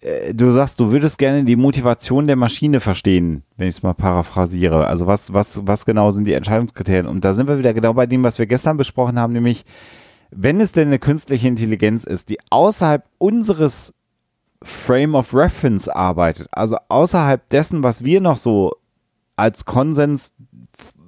Äh, 0.00 0.34
du 0.34 0.52
sagst, 0.52 0.80
du 0.80 0.90
würdest 0.90 1.18
gerne 1.18 1.44
die 1.44 1.56
Motivation 1.56 2.26
der 2.26 2.36
Maschine 2.36 2.80
verstehen, 2.80 3.42
wenn 3.56 3.68
ich 3.68 3.76
es 3.76 3.82
mal 3.82 3.94
paraphrasiere. 3.94 4.86
Also 4.86 5.06
was, 5.06 5.32
was, 5.32 5.66
was 5.66 5.84
genau 5.84 6.10
sind 6.10 6.24
die 6.24 6.32
Entscheidungskriterien? 6.32 7.06
Und 7.06 7.24
da 7.24 7.32
sind 7.32 7.48
wir 7.48 7.58
wieder 7.58 7.74
genau 7.74 7.94
bei 7.94 8.06
dem, 8.06 8.22
was 8.22 8.38
wir 8.38 8.46
gestern 8.46 8.76
besprochen 8.76 9.18
haben, 9.18 9.32
nämlich 9.32 9.64
wenn 10.30 10.60
es 10.60 10.72
denn 10.72 10.88
eine 10.88 10.98
künstliche 10.98 11.48
Intelligenz 11.48 12.04
ist, 12.04 12.28
die 12.28 12.38
außerhalb 12.50 13.04
unseres 13.16 13.94
Frame 14.62 15.14
of 15.14 15.34
Reference 15.34 15.88
arbeitet, 15.88 16.48
also 16.50 16.76
außerhalb 16.88 17.48
dessen, 17.48 17.82
was 17.82 18.04
wir 18.04 18.20
noch 18.20 18.36
so 18.36 18.72
als 19.36 19.64
Konsens 19.64 20.34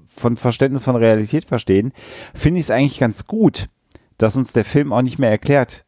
von 0.06 0.36
Verständnis 0.36 0.84
von 0.84 0.96
Realität 0.96 1.44
verstehen, 1.44 1.92
finde 2.34 2.60
ich 2.60 2.66
es 2.66 2.70
eigentlich 2.70 3.00
ganz 3.00 3.26
gut, 3.26 3.68
dass 4.18 4.36
uns 4.36 4.52
der 4.52 4.64
Film 4.64 4.92
auch 4.92 5.02
nicht 5.02 5.18
mehr 5.18 5.30
erklärt, 5.30 5.84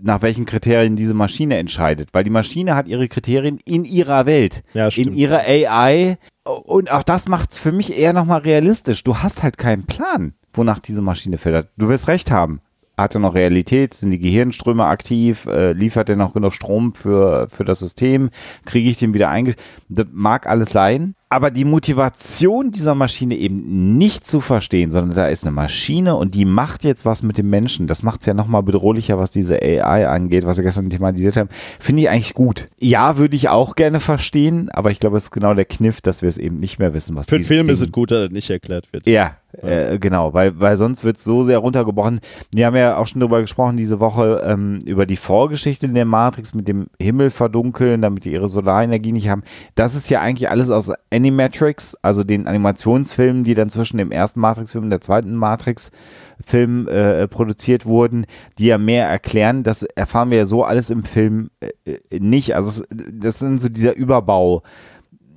nach 0.00 0.22
welchen 0.22 0.46
Kriterien 0.46 0.96
diese 0.96 1.14
Maschine 1.14 1.56
entscheidet, 1.56 2.08
weil 2.12 2.24
die 2.24 2.30
Maschine 2.30 2.74
hat 2.74 2.88
ihre 2.88 3.08
Kriterien 3.08 3.58
in 3.64 3.84
ihrer 3.84 4.26
Welt, 4.26 4.62
Ja, 4.74 4.88
in 4.88 5.12
ihrer 5.14 5.40
AI 5.40 6.18
und 6.44 6.90
auch 6.90 7.02
das 7.02 7.28
macht 7.28 7.52
es 7.52 7.58
für 7.58 7.72
mich 7.72 7.96
eher 7.96 8.12
nochmal 8.12 8.40
realistisch. 8.40 9.04
Du 9.04 9.18
hast 9.18 9.42
halt 9.42 9.58
keinen 9.58 9.86
Plan, 9.86 10.34
wonach 10.52 10.80
diese 10.80 11.02
Maschine 11.02 11.38
filtert. 11.38 11.68
Du 11.76 11.88
wirst 11.88 12.08
recht 12.08 12.30
haben. 12.30 12.60
Hat 12.96 13.14
er 13.14 13.20
noch 13.20 13.34
Realität? 13.34 13.94
Sind 13.94 14.10
die 14.10 14.18
Gehirnströme 14.18 14.84
aktiv? 14.84 15.46
Äh, 15.46 15.72
liefert 15.72 16.10
er 16.10 16.16
noch 16.16 16.34
genug 16.34 16.52
Strom 16.52 16.94
für, 16.94 17.48
für 17.48 17.64
das 17.64 17.78
System? 17.78 18.30
Kriege 18.66 18.90
ich 18.90 18.98
den 18.98 19.14
wieder 19.14 19.30
einge... 19.30 19.54
Das 19.88 20.06
mag 20.12 20.46
alles 20.46 20.70
sein. 20.70 21.14
Aber 21.32 21.52
die 21.52 21.64
Motivation 21.64 22.72
dieser 22.72 22.96
Maschine 22.96 23.36
eben 23.36 23.96
nicht 23.98 24.26
zu 24.26 24.40
verstehen, 24.40 24.90
sondern 24.90 25.14
da 25.16 25.28
ist 25.28 25.44
eine 25.44 25.52
Maschine 25.52 26.16
und 26.16 26.34
die 26.34 26.44
macht 26.44 26.82
jetzt 26.82 27.04
was 27.04 27.22
mit 27.22 27.38
dem 27.38 27.48
Menschen. 27.48 27.86
Das 27.86 28.02
macht 28.02 28.20
es 28.20 28.26
ja 28.26 28.34
nochmal 28.34 28.64
bedrohlicher, 28.64 29.16
was 29.16 29.30
diese 29.30 29.54
AI 29.62 30.08
angeht, 30.08 30.44
was 30.44 30.56
wir 30.56 30.64
gestern 30.64 30.90
thematisiert 30.90 31.36
haben. 31.36 31.48
Finde 31.78 32.02
ich 32.02 32.08
eigentlich 32.10 32.34
gut. 32.34 32.68
Ja, 32.80 33.16
würde 33.16 33.36
ich 33.36 33.48
auch 33.48 33.76
gerne 33.76 34.00
verstehen, 34.00 34.70
aber 34.70 34.90
ich 34.90 34.98
glaube, 34.98 35.16
es 35.18 35.24
ist 35.24 35.30
genau 35.30 35.54
der 35.54 35.66
Kniff, 35.66 36.00
dass 36.00 36.20
wir 36.22 36.28
es 36.28 36.36
eben 36.36 36.58
nicht 36.58 36.80
mehr 36.80 36.94
wissen, 36.94 37.14
was 37.14 37.26
Für 37.28 37.38
den 37.38 37.44
Film 37.44 37.70
ist 37.70 37.80
Ding- 37.80 37.86
es 37.88 37.92
gut, 37.92 38.10
dass 38.10 38.24
das 38.24 38.32
nicht 38.32 38.50
erklärt 38.50 38.92
wird. 38.92 39.06
ja, 39.06 39.36
äh, 39.52 39.98
genau, 39.98 40.32
weil, 40.32 40.58
weil 40.60 40.76
sonst 40.76 41.02
wird 41.02 41.16
es 41.16 41.24
so 41.24 41.42
sehr 41.42 41.58
runtergebrochen. 41.58 42.20
Wir 42.52 42.66
haben 42.66 42.76
ja 42.76 42.96
auch 42.96 43.06
schon 43.06 43.20
darüber 43.20 43.40
gesprochen 43.40 43.76
diese 43.76 43.98
Woche, 43.98 44.42
ähm, 44.44 44.78
über 44.84 45.06
die 45.06 45.16
Vorgeschichte 45.16 45.86
in 45.86 45.94
der 45.94 46.04
Matrix 46.04 46.54
mit 46.54 46.68
dem 46.68 46.86
Himmel 47.00 47.30
verdunkeln, 47.30 48.00
damit 48.00 48.24
die 48.24 48.32
ihre 48.32 48.48
Solarenergie 48.48 49.12
nicht 49.12 49.28
haben. 49.28 49.42
Das 49.74 49.94
ist 49.94 50.08
ja 50.08 50.20
eigentlich 50.20 50.48
alles 50.50 50.70
aus 50.70 50.92
Animatrix, 51.12 51.96
also 51.96 52.22
den 52.22 52.46
Animationsfilmen, 52.46 53.42
die 53.42 53.54
dann 53.54 53.70
zwischen 53.70 53.98
dem 53.98 54.12
ersten 54.12 54.40
Matrix-Film 54.40 54.84
und 54.84 54.90
der 54.90 55.00
zweiten 55.00 55.34
Matrix-Film 55.34 56.86
äh, 56.88 57.26
produziert 57.26 57.86
wurden, 57.86 58.26
die 58.58 58.66
ja 58.66 58.78
mehr 58.78 59.08
erklären. 59.08 59.64
Das 59.64 59.82
erfahren 59.82 60.30
wir 60.30 60.38
ja 60.38 60.44
so 60.44 60.62
alles 60.64 60.90
im 60.90 61.02
Film 61.02 61.50
äh, 61.60 61.70
äh, 61.92 62.20
nicht. 62.20 62.54
Also 62.54 62.82
es, 62.82 62.88
das 63.12 63.40
sind 63.40 63.58
so 63.58 63.68
dieser 63.68 63.96
Überbau, 63.96 64.62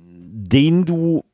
den 0.06 0.84
du 0.84 1.24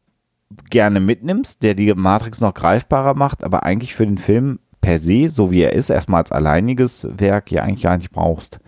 gerne 0.71 1.00
mitnimmst, 1.00 1.62
der 1.62 1.75
die 1.75 1.95
Matrix 1.95 2.40
noch 2.40 2.54
greifbarer 2.54 3.14
macht, 3.14 3.45
aber 3.45 3.62
eigentlich 3.64 3.95
für 3.95 4.07
den 4.07 4.19
Film 4.19 4.59
per 4.80 4.99
se, 4.99 5.28
so 5.28 5.50
wie 5.50 5.61
er 5.61 5.75
ist, 5.75 5.90
erstmal 5.90 6.23
als 6.23 6.33
alleiniges 6.33 7.07
Werk 7.16 7.50
ja 7.50 7.62
eigentlich 7.62 7.83
gar 7.83 7.97
nicht 7.97 8.11
brauchst. 8.11 8.59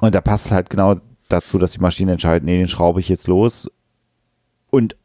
Und 0.00 0.14
da 0.14 0.20
passt 0.20 0.46
es 0.46 0.52
halt 0.52 0.68
genau 0.68 0.96
dazu, 1.28 1.58
dass 1.58 1.72
die 1.72 1.80
Maschine 1.80 2.12
entscheidet, 2.12 2.44
nee, 2.44 2.58
den 2.58 2.68
schraube 2.68 3.00
ich 3.00 3.08
jetzt 3.08 3.28
los. 3.28 3.70
Und 4.70 4.96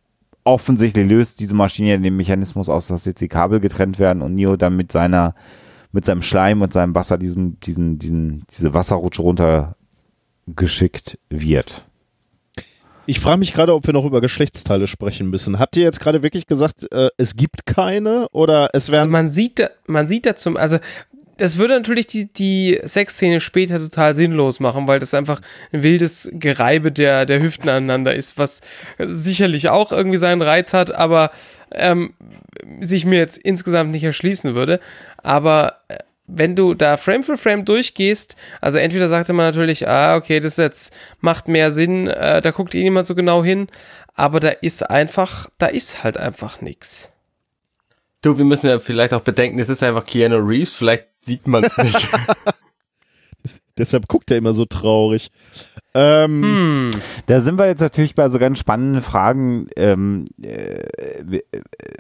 offensichtlich 0.44 1.08
löst 1.08 1.40
diese 1.40 1.56
Maschine 1.56 1.90
ja 1.90 1.98
den 1.98 2.16
Mechanismus 2.16 2.70
aus, 2.70 2.88
dass 2.88 3.06
jetzt 3.06 3.22
die 3.22 3.28
Kabel 3.28 3.60
getrennt 3.60 4.00
werden 4.00 4.22
und 4.22 4.34
Neo 4.34 4.56
dann 4.56 4.76
mit 4.76 4.92
seiner, 4.92 5.36
mit 5.92 6.06
seinem 6.06 6.22
Schleim 6.22 6.62
und 6.62 6.74
seinem 6.74 6.96
Wasser 6.96 7.18
diesen, 7.18 7.60
diesen, 7.60 8.00
diesen, 8.00 8.46
diese 8.50 8.74
Wasserrutsche 8.74 9.22
runter 9.22 9.76
geschickt 10.48 11.20
wird. 11.30 11.87
Ich 13.08 13.22
frage 13.22 13.40
mich 13.40 13.54
gerade, 13.54 13.74
ob 13.74 13.88
wir 13.88 13.94
noch 13.94 14.04
über 14.04 14.20
Geschlechtsteile 14.20 14.86
sprechen 14.86 15.30
müssen. 15.30 15.60
Habt 15.60 15.78
ihr 15.78 15.84
jetzt 15.84 16.02
gerade 16.02 16.24
wirklich 16.24 16.46
gesagt, 16.46 16.92
äh, 16.92 17.08
es 17.18 17.38
gibt 17.38 17.66
keine 17.66 18.28
oder 18.34 18.70
es 18.74 18.84
Also 18.84 18.92
werden. 18.92 19.10
man 19.12 19.30
sieht, 19.30 19.60
da, 19.60 19.70
man 19.88 20.10
sieht 20.10 20.26
da 20.26 20.36
zum, 20.36 20.58
also 20.58 20.78
das 21.38 21.58
würde 21.58 21.76
natürlich 21.76 22.08
die, 22.08 22.28
die 22.28 22.80
Sexszene 22.84 23.40
später 23.40 23.80
total 23.80 24.14
sinnlos 24.14 24.60
machen, 24.60 24.90
weil 24.90 25.00
das 25.00 25.14
einfach 25.14 25.40
ein 25.72 25.84
wildes 25.84 26.30
Gereibe 26.34 26.92
der, 26.92 27.26
der 27.26 27.42
Hüften 27.42 27.70
aneinander 27.70 28.14
ist, 28.14 28.38
was 28.38 28.60
sicherlich 29.00 29.70
auch 29.70 29.94
irgendwie 29.94 30.18
seinen 30.18 30.42
Reiz 30.42 30.74
hat, 30.74 30.92
aber 30.92 31.32
ähm, 31.72 32.14
sich 32.82 33.06
mir 33.06 33.20
jetzt 33.20 33.38
insgesamt 33.38 33.92
nicht 33.92 34.04
erschließen 34.04 34.54
würde. 34.54 34.82
Aber 35.24 35.78
äh, 35.88 35.98
wenn 36.28 36.56
du 36.56 36.74
da 36.74 36.98
Frame 36.98 37.24
für 37.24 37.38
Frame 37.38 37.66
durchgehst, 37.66 38.36
also 38.62 38.78
entweder 38.78 39.08
sagte 39.08 39.34
man 39.34 39.46
natürlich, 39.46 39.88
ah, 39.88 40.16
okay, 40.16 40.40
das 40.40 40.58
jetzt 40.58 40.94
macht 41.22 41.48
mehr 41.48 41.72
Sinn, 41.72 42.08
äh, 42.08 42.42
da 42.42 42.52
guckt 42.52 42.76
eh 42.76 42.84
niemand 42.84 43.08
so 43.08 43.16
genau 43.16 43.44
hin, 43.44 43.68
aber 44.14 44.40
da 44.40 44.50
ist 44.50 44.90
einfach, 44.90 45.50
da 45.58 45.68
ist 45.68 46.04
halt 46.04 46.18
einfach 46.18 46.62
nix. 46.62 47.12
Du, 48.22 48.38
wir 48.38 48.46
müssen 48.46 48.68
ja 48.68 48.80
vielleicht 48.80 49.14
auch 49.14 49.22
bedenken, 49.22 49.60
es 49.60 49.70
ist 49.70 49.84
einfach 49.84 50.06
Keanu 50.06 50.38
Reeves, 50.38 50.76
vielleicht 50.76 51.08
sieht 51.22 51.48
man 51.48 51.64
es 51.64 51.78
nicht. 51.84 52.08
Deshalb 53.78 54.08
guckt 54.08 54.32
er 54.32 54.38
immer 54.38 54.54
so 54.54 54.66
traurig. 54.66 55.32
Ähm, 55.94 56.44
Hm. 56.44 56.92
Da 57.28 57.42
sind 57.42 57.58
wir 57.58 57.68
jetzt 57.68 57.80
natürlich 57.80 58.16
bei 58.16 58.28
so 58.28 58.40
ganz 58.40 58.60
spannenden 58.60 59.02
Fragen, 59.02 59.68
ähm, 59.78 60.26
äh, 60.42 60.84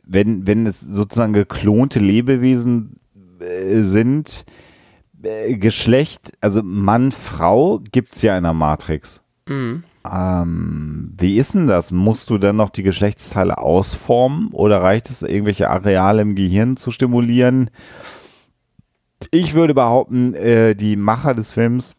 wenn, 0.03 0.47
wenn 0.47 0.65
es 0.65 0.79
sozusagen 0.79 1.33
geklonte 1.33 1.99
Lebewesen 1.99 2.95
äh, 2.95 3.06
sind, 3.39 4.45
äh, 5.21 5.55
Geschlecht, 5.57 6.33
also 6.41 6.61
Mann, 6.63 7.11
Frau 7.11 7.79
gibt's 7.91 8.21
ja 8.21 8.37
in 8.37 8.43
der 8.43 8.53
Matrix. 8.53 9.23
Mhm. 9.47 9.83
Ähm, 10.09 11.13
wie 11.17 11.37
ist 11.37 11.53
denn 11.53 11.67
das? 11.67 11.91
Musst 11.91 12.29
du 12.29 12.37
dann 12.37 12.55
noch 12.55 12.69
die 12.69 12.83
Geschlechtsteile 12.83 13.57
ausformen 13.57 14.49
oder 14.53 14.81
reicht 14.81 15.09
es, 15.09 15.21
irgendwelche 15.21 15.69
Areale 15.69 16.21
im 16.21 16.35
Gehirn 16.35 16.77
zu 16.77 16.91
stimulieren? 16.91 17.69
Ich 19.31 19.53
würde 19.53 19.73
behaupten, 19.73 20.33
äh, 20.33 20.75
die 20.75 20.95
Macher 20.95 21.33
des 21.33 21.53
Films 21.53 21.95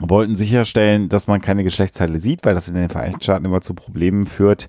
wollten 0.00 0.36
sicherstellen, 0.36 1.08
dass 1.08 1.26
man 1.26 1.40
keine 1.40 1.64
Geschlechtsteile 1.64 2.18
sieht, 2.18 2.44
weil 2.44 2.54
das 2.54 2.68
in 2.68 2.74
den 2.74 2.88
Vereinigten 2.88 3.22
Staaten 3.22 3.44
immer 3.44 3.60
zu 3.60 3.74
Problemen 3.74 4.26
führt. 4.26 4.68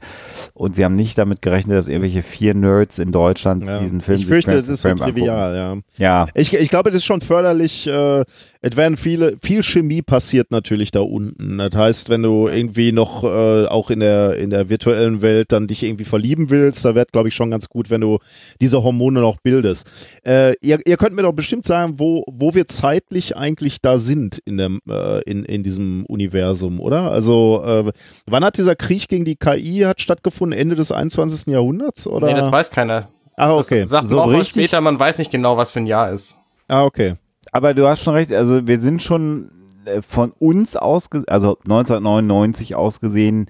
Und 0.54 0.76
sie 0.76 0.84
haben 0.84 0.96
nicht 0.96 1.18
damit 1.18 1.42
gerechnet, 1.42 1.78
dass 1.78 1.88
irgendwelche 1.88 2.24
vier 2.24 2.54
Nerds 2.54 3.00
in 3.00 3.12
Deutschland 3.12 3.66
ja. 3.66 3.80
diesen 3.80 4.02
Film 4.02 4.20
ich 4.20 4.26
fürchte, 4.28 4.56
das 4.56 4.68
ist 4.68 4.82
so 4.82 4.94
trivial, 4.94 5.56
ja. 5.56 5.78
Ja, 5.98 6.28
Ich, 6.34 6.54
ich 6.54 6.70
glaube, 6.70 6.90
das 6.90 6.98
ist 6.98 7.06
schon 7.06 7.22
förderlich. 7.22 7.88
Äh, 7.88 8.24
es 8.62 8.76
werden 8.76 8.98
viele, 8.98 9.38
viel 9.42 9.64
Chemie 9.64 10.02
passiert 10.02 10.52
natürlich 10.52 10.92
da 10.92 11.00
unten. 11.00 11.60
Das 11.60 11.74
heißt, 11.74 12.10
wenn 12.10 12.24
du 12.24 12.48
irgendwie 12.48 12.92
noch 12.92 13.24
äh, 13.24 13.66
auch 13.68 13.90
in 13.90 14.02
der 14.02 14.36
in 14.38 14.50
der 14.50 14.70
virtuellen 14.70 15.22
Welt 15.22 15.52
dann 15.54 15.68
dich 15.68 15.84
irgendwie 15.84 16.04
verlieben 16.04 16.50
willst, 16.50 16.84
da 16.84 16.94
wird, 16.94 17.14
glaube 17.14 17.30
ich, 17.30 17.36
schon 17.36 17.52
ganz 17.52 17.70
gut, 17.70 17.90
wenn 17.90 18.02
du 18.02 18.20
diese 18.60 18.84
Hormone 18.84 19.22
noch 19.22 19.38
bildest. 19.38 19.88
Äh, 20.26 20.56
ihr, 20.62 20.80
ihr 20.86 20.98
könnt 20.98 21.16
mir 21.16 21.22
doch 21.22 21.34
bestimmt 21.34 21.66
sagen, 21.66 21.94
wo 21.98 22.26
wo 22.28 22.54
wir 22.54 22.68
zeitlich 22.68 23.38
eigentlich 23.38 23.82
da 23.82 23.98
sind 23.98 24.40
in 24.40 24.58
dem 24.58 24.80
äh, 24.90 25.19
in 25.26 25.46
in 25.46 25.64
diesem 25.64 26.06
Universum, 26.08 26.80
oder? 26.80 27.12
Also 27.12 27.64
äh, 27.66 27.92
wann 28.26 28.44
hat 28.44 28.58
dieser 28.58 28.76
Krieg 28.76 29.08
gegen 29.08 29.26
die 29.26 29.36
KI 29.36 29.80
hat 29.86 30.02
stattgefunden? 30.02 30.58
Ende 30.58 30.76
des 30.76 30.92
21. 30.92 31.48
Jahrhunderts 31.54 32.08
oder? 32.08 32.28
nee, 32.28 32.34
das 32.40 32.52
weiß 32.52 32.72
keiner. 32.72 33.10
ah, 33.38 33.54
okay. 33.56 33.82
Das 33.82 33.90
sagt 33.90 34.08
So 34.08 34.18
man 34.18 34.30
richtig- 34.32 34.50
später, 34.70 34.82
man 34.82 35.00
weiß 35.00 35.18
nicht 35.20 35.32
genau, 35.32 35.58
was 35.58 35.72
für 35.72 35.80
ein 35.80 35.88
Jahr 35.88 36.12
ist. 36.12 36.38
Ah, 36.68 36.84
okay. 36.84 37.16
aber 37.52 37.74
du 37.74 37.88
hast 37.88 38.04
schon 38.04 38.14
recht, 38.14 38.32
also 38.32 38.68
wir 38.68 38.80
sind 38.80 39.02
schon 39.02 39.50
äh, 39.86 40.02
von 40.02 40.32
uns 40.40 40.78
aus, 40.78 41.10
also 41.28 41.58
1999 41.64 42.76
ausgesehen, 42.76 43.50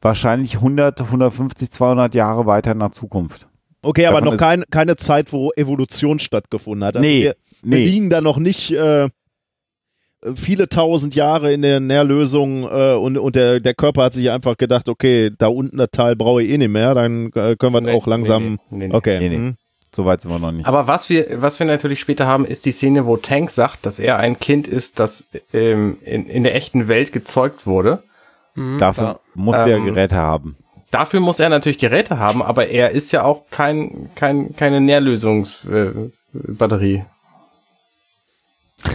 wahrscheinlich 0.00 0.56
100, 0.56 1.00
150, 1.00 1.70
200 1.70 2.14
Jahre 2.14 2.46
weiter 2.46 2.72
in 2.72 2.78
der 2.80 2.92
Zukunft. 2.92 3.48
Okay, 3.82 4.06
aber 4.06 4.18
Davon 4.18 4.26
noch 4.26 4.32
ist- 4.34 4.38
kein, 4.40 4.64
keine 4.70 4.96
Zeit, 4.96 5.32
wo 5.32 5.50
Evolution 5.56 6.18
stattgefunden 6.20 6.84
hat. 6.86 6.96
Also 6.96 7.04
Nee, 7.08 7.22
wir, 7.24 7.34
nee. 7.64 7.76
wir 7.78 7.86
liegen 7.86 8.10
da 8.10 8.20
noch 8.20 8.38
nicht 8.38 8.70
äh, 8.72 9.08
viele 10.34 10.68
tausend 10.68 11.14
Jahre 11.14 11.52
in 11.52 11.62
der 11.62 11.80
Nährlösung 11.80 12.64
äh, 12.64 12.94
und, 12.94 13.16
und 13.18 13.36
der, 13.36 13.60
der 13.60 13.74
Körper 13.74 14.04
hat 14.04 14.14
sich 14.14 14.30
einfach 14.30 14.56
gedacht, 14.56 14.88
okay, 14.88 15.30
da 15.36 15.48
unten 15.48 15.76
das 15.78 15.90
Teil 15.90 16.14
brauche 16.16 16.42
ich 16.42 16.50
eh 16.50 16.58
nicht 16.58 16.70
mehr, 16.70 16.94
dann 16.94 17.30
äh, 17.34 17.56
können 17.56 17.74
wir 17.74 17.80
Nee, 17.80 17.92
auch 17.92 18.06
langsam. 18.06 18.58
nee, 18.70 18.78
nee, 18.78 18.88
nee. 18.88 18.94
Okay. 18.94 19.18
Nee, 19.18 19.28
nee. 19.28 19.36
hm. 19.36 19.56
So 19.94 20.06
weit 20.06 20.22
sind 20.22 20.30
wir 20.30 20.38
noch 20.38 20.52
nicht. 20.52 20.64
Aber 20.66 20.86
was 20.88 21.10
wir, 21.10 21.42
was 21.42 21.58
wir 21.58 21.66
natürlich 21.66 22.00
später 22.00 22.26
haben, 22.26 22.46
ist 22.46 22.64
die 22.64 22.72
Szene, 22.72 23.04
wo 23.04 23.18
Tank 23.18 23.50
sagt, 23.50 23.84
dass 23.84 23.98
er 23.98 24.18
ein 24.18 24.38
Kind 24.38 24.66
ist, 24.66 24.98
das 24.98 25.28
ähm, 25.52 25.98
in, 26.04 26.24
in 26.26 26.44
der 26.44 26.54
echten 26.54 26.88
Welt 26.88 27.12
gezeugt 27.12 27.66
wurde. 27.66 28.02
Dafür 28.78 29.20
muss 29.34 29.56
er 29.58 29.66
Ähm, 29.76 29.84
Geräte 29.86 30.16
haben. 30.16 30.56
Dafür 30.90 31.20
muss 31.20 31.40
er 31.40 31.48
natürlich 31.48 31.78
Geräte 31.78 32.18
haben, 32.18 32.42
aber 32.42 32.68
er 32.68 32.90
ist 32.90 33.12
ja 33.12 33.22
auch 33.24 33.44
kein, 33.50 34.10
kein, 34.14 34.54
keine 34.56 34.78
Nährlösungsbatterie. 34.80 37.04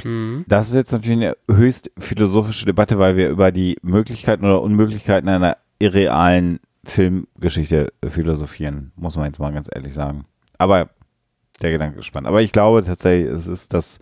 Mhm. 0.03 0.45
Das 0.47 0.69
ist 0.69 0.75
jetzt 0.75 0.91
natürlich 0.91 1.17
eine 1.17 1.37
höchst 1.49 1.91
philosophische 1.97 2.65
Debatte, 2.65 2.99
weil 2.99 3.15
wir 3.15 3.29
über 3.29 3.51
die 3.51 3.77
Möglichkeiten 3.81 4.45
oder 4.45 4.61
Unmöglichkeiten 4.61 5.29
einer 5.29 5.57
irrealen 5.79 6.59
Filmgeschichte 6.83 7.91
philosophieren, 8.07 8.91
muss 8.95 9.17
man 9.17 9.25
jetzt 9.25 9.39
mal 9.39 9.51
ganz 9.51 9.69
ehrlich 9.73 9.93
sagen. 9.93 10.25
Aber 10.57 10.89
der 11.61 11.71
Gedanke 11.71 11.99
ist 11.99 12.05
spannend. 12.05 12.27
Aber 12.27 12.41
ich 12.41 12.51
glaube 12.51 12.83
tatsächlich, 12.83 13.31
es 13.31 13.47
ist 13.47 13.73
das, 13.73 13.99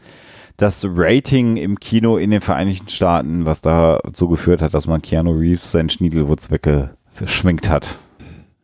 das 0.58 0.86
Rating 0.88 1.58
im 1.58 1.80
Kino 1.80 2.18
in 2.18 2.32
den 2.32 2.42
Vereinigten 2.42 2.90
Staaten, 2.90 3.46
was 3.46 3.62
dazu 3.62 4.28
geführt 4.28 4.62
hat, 4.62 4.74
dass 4.74 4.88
man 4.88 5.02
Keanu 5.02 5.32
Reeves 5.32 5.72
seinen 5.72 5.90
Schniedelwurz 5.90 6.52
weggeschminkt 6.52 7.70
hat. 7.70 7.98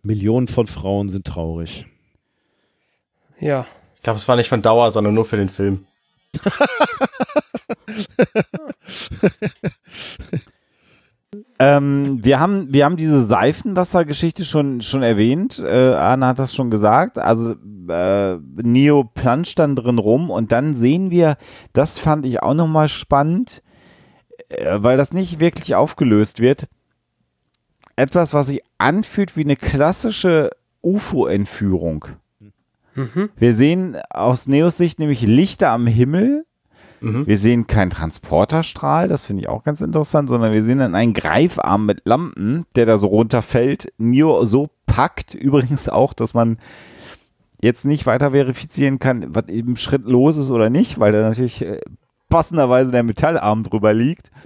Millionen 0.04 0.48
von 0.48 0.68
Frauen 0.68 1.10
sind 1.10 1.26
traurig. 1.26 1.86
Ja. 3.40 3.66
Ich 3.96 4.02
glaube, 4.02 4.18
es 4.18 4.28
war 4.28 4.36
nicht 4.36 4.50
von 4.50 4.62
Dauer, 4.64 4.90
sondern 4.92 5.14
nur 5.14 5.26
für 5.26 5.38
den 5.38 5.50
Film. 5.50 5.86
ähm, 11.60 12.24
wir 12.24 12.40
haben, 12.40 12.74
wir 12.74 12.86
haben 12.86 12.96
diese 12.98 13.24
Seifenwassergeschichte 13.24 14.46
schon, 14.46 14.82
schon 14.82 15.04
erwähnt. 15.04 15.60
Äh, 15.60 15.94
Anna 15.94 16.28
hat 16.28 16.40
das 16.40 16.56
schon 16.56 16.70
gesagt. 16.70 17.20
Also 17.20 17.56
äh, 17.90 18.38
Neo 18.56 19.04
planscht 19.04 19.60
dann 19.60 19.76
drin 19.76 19.98
rum 19.98 20.30
und 20.30 20.52
dann 20.52 20.76
sehen 20.76 21.12
wir, 21.12 21.38
das 21.74 22.00
fand 22.00 22.26
ich 22.26 22.42
auch 22.42 22.54
nochmal 22.54 22.88
spannend, 22.90 23.62
äh, 24.50 24.80
weil 24.82 24.98
das 24.98 25.14
nicht 25.14 25.40
wirklich 25.40 25.76
aufgelöst 25.76 26.40
wird. 26.40 26.68
Etwas, 27.96 28.34
was 28.34 28.48
sich 28.48 28.62
anfühlt 28.78 29.38
wie 29.38 29.44
eine 29.44 29.56
klassische 29.56 30.52
UFO-Entführung. 30.82 32.06
Mhm. 32.96 33.30
Wir 33.38 33.54
sehen 33.54 33.98
aus 34.10 34.48
Neos 34.48 34.78
Sicht 34.78 35.00
nämlich 35.00 35.22
Lichter 35.22 35.70
am 35.70 35.88
Himmel. 35.88 36.46
Mhm. 37.02 37.26
Wir 37.26 37.38
sehen 37.38 37.68
keinen 37.68 37.90
Transporterstrahl, 37.90 39.08
das 39.08 39.26
finde 39.26 39.42
ich 39.42 39.50
auch 39.50 39.64
ganz 39.64 39.82
interessant, 39.82 40.30
sondern 40.30 40.54
wir 40.54 40.64
sehen 40.64 40.78
dann 40.78 40.94
einen 40.94 41.14
Greifarm 41.14 41.86
mit 41.86 42.02
Lampen, 42.06 42.66
der 42.76 42.86
da 42.86 42.98
so 42.98 43.08
runterfällt. 43.08 43.92
Neo 43.98 44.46
so 44.46 44.70
packt 44.86 45.34
übrigens 45.34 45.90
auch, 45.90 46.14
dass 46.14 46.34
man 46.34 46.58
jetzt 47.62 47.86
nicht 47.86 48.06
weiter 48.06 48.32
verifizieren 48.32 49.00
kann, 49.00 49.34
was 49.34 49.46
im 49.48 49.78
Schritt 49.78 50.06
los 50.06 50.38
ist 50.38 50.52
oder 50.52 50.70
nicht, 50.70 51.00
weil 51.00 51.12
da 51.12 51.22
natürlich 51.22 51.64
äh, 51.64 51.80
passenderweise 52.30 52.92
der 52.92 53.04
Metallarm 53.04 53.64
drüber 53.64 53.94
liegt. 53.94 54.32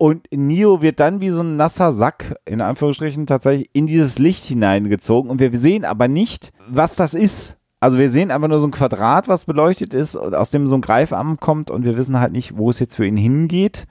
Und 0.00 0.28
Neo 0.32 0.80
wird 0.80 1.00
dann 1.00 1.20
wie 1.20 1.30
so 1.30 1.40
ein 1.40 1.56
nasser 1.56 1.90
Sack, 1.90 2.36
in 2.46 2.60
Anführungsstrichen, 2.60 3.26
tatsächlich 3.26 3.68
in 3.72 3.88
dieses 3.88 4.20
Licht 4.20 4.44
hineingezogen. 4.44 5.28
Und 5.28 5.40
wir 5.40 5.58
sehen 5.58 5.84
aber 5.84 6.06
nicht, 6.06 6.52
was 6.68 6.96
das 6.96 7.14
ist. 7.14 7.58
Also 7.80 7.98
wir 7.98 8.10
sehen 8.10 8.30
einfach 8.30 8.48
nur 8.48 8.58
so 8.58 8.66
ein 8.66 8.72
Quadrat, 8.72 9.28
was 9.28 9.44
beleuchtet 9.44 9.94
ist, 9.94 10.16
aus 10.16 10.50
dem 10.50 10.66
so 10.66 10.74
ein 10.74 10.80
Greifarm 10.80 11.38
kommt 11.38 11.70
und 11.70 11.84
wir 11.84 11.96
wissen 11.96 12.18
halt 12.18 12.32
nicht, 12.32 12.56
wo 12.56 12.70
es 12.70 12.80
jetzt 12.80 12.96
für 12.96 13.06
ihn 13.06 13.16
hingeht. 13.16 13.86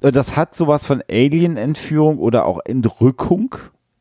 Das 0.00 0.36
hat 0.36 0.54
sowas 0.54 0.86
von 0.86 1.02
Alien-Entführung 1.10 2.18
oder 2.18 2.46
auch 2.46 2.60
Entrückung 2.64 3.54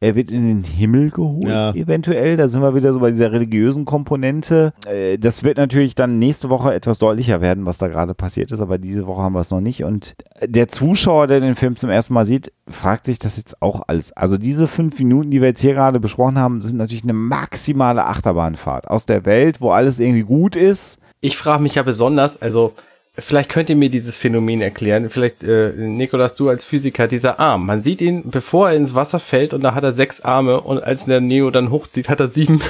er 0.03 0.15
wird 0.15 0.31
in 0.31 0.47
den 0.47 0.63
Himmel 0.63 1.11
geholt, 1.11 1.45
ja. 1.45 1.73
eventuell. 1.75 2.35
Da 2.35 2.47
sind 2.47 2.63
wir 2.63 2.73
wieder 2.73 2.91
so 2.91 2.99
bei 2.99 3.11
dieser 3.11 3.31
religiösen 3.31 3.85
Komponente. 3.85 4.73
Äh, 4.87 5.19
das 5.19 5.43
wird 5.43 5.57
natürlich 5.57 5.93
dann 5.93 6.17
nächste 6.17 6.49
Woche 6.49 6.73
etwas 6.73 6.97
deutlicher 6.97 7.39
werden, 7.39 7.67
was 7.67 7.77
da 7.77 7.87
gerade 7.87 8.15
passiert 8.15 8.51
ist, 8.51 8.61
aber 8.61 8.79
diese 8.79 9.05
Woche 9.05 9.21
haben 9.21 9.33
wir 9.33 9.41
es 9.41 9.51
noch 9.51 9.61
nicht. 9.61 9.83
Und 9.83 10.15
der 10.43 10.67
Zuschauer, 10.67 11.27
der 11.27 11.39
den 11.39 11.53
Film 11.53 11.75
zum 11.75 11.91
ersten 11.91 12.15
Mal 12.15 12.25
sieht, 12.25 12.51
fragt 12.67 13.05
sich 13.05 13.19
das 13.19 13.37
jetzt 13.37 13.61
auch 13.61 13.83
alles. 13.87 14.11
Also 14.13 14.39
diese 14.39 14.67
fünf 14.67 14.97
Minuten, 14.97 15.29
die 15.29 15.39
wir 15.39 15.49
jetzt 15.49 15.61
hier 15.61 15.75
gerade 15.75 15.99
besprochen 15.99 16.39
haben, 16.39 16.61
sind 16.61 16.77
natürlich 16.77 17.03
eine 17.03 17.13
maximale 17.13 18.05
Achterbahnfahrt 18.07 18.87
aus 18.87 19.05
der 19.05 19.25
Welt, 19.25 19.61
wo 19.61 19.69
alles 19.69 19.99
irgendwie 19.99 20.23
gut 20.23 20.55
ist. 20.55 20.99
Ich 21.19 21.37
frage 21.37 21.61
mich 21.61 21.75
ja 21.75 21.83
besonders, 21.83 22.41
also 22.41 22.73
Vielleicht 23.17 23.49
könnt 23.49 23.69
ihr 23.69 23.75
mir 23.75 23.89
dieses 23.89 24.15
Phänomen 24.15 24.61
erklären. 24.61 25.09
Vielleicht, 25.09 25.43
äh, 25.43 25.73
Nikolas, 25.75 26.35
du 26.35 26.47
als 26.47 26.63
Physiker, 26.63 27.09
dieser 27.09 27.41
Arm. 27.41 27.65
Man 27.65 27.81
sieht 27.81 27.99
ihn, 27.99 28.31
bevor 28.31 28.69
er 28.69 28.77
ins 28.77 28.95
Wasser 28.95 29.19
fällt 29.19 29.53
und 29.53 29.61
da 29.61 29.75
hat 29.75 29.83
er 29.83 29.91
sechs 29.91 30.21
Arme 30.21 30.61
und 30.61 30.81
als 30.81 31.05
der 31.05 31.19
Neo 31.19 31.51
dann 31.51 31.71
hochzieht, 31.71 32.07
hat 32.07 32.21
er 32.21 32.29
sieben. 32.29 32.61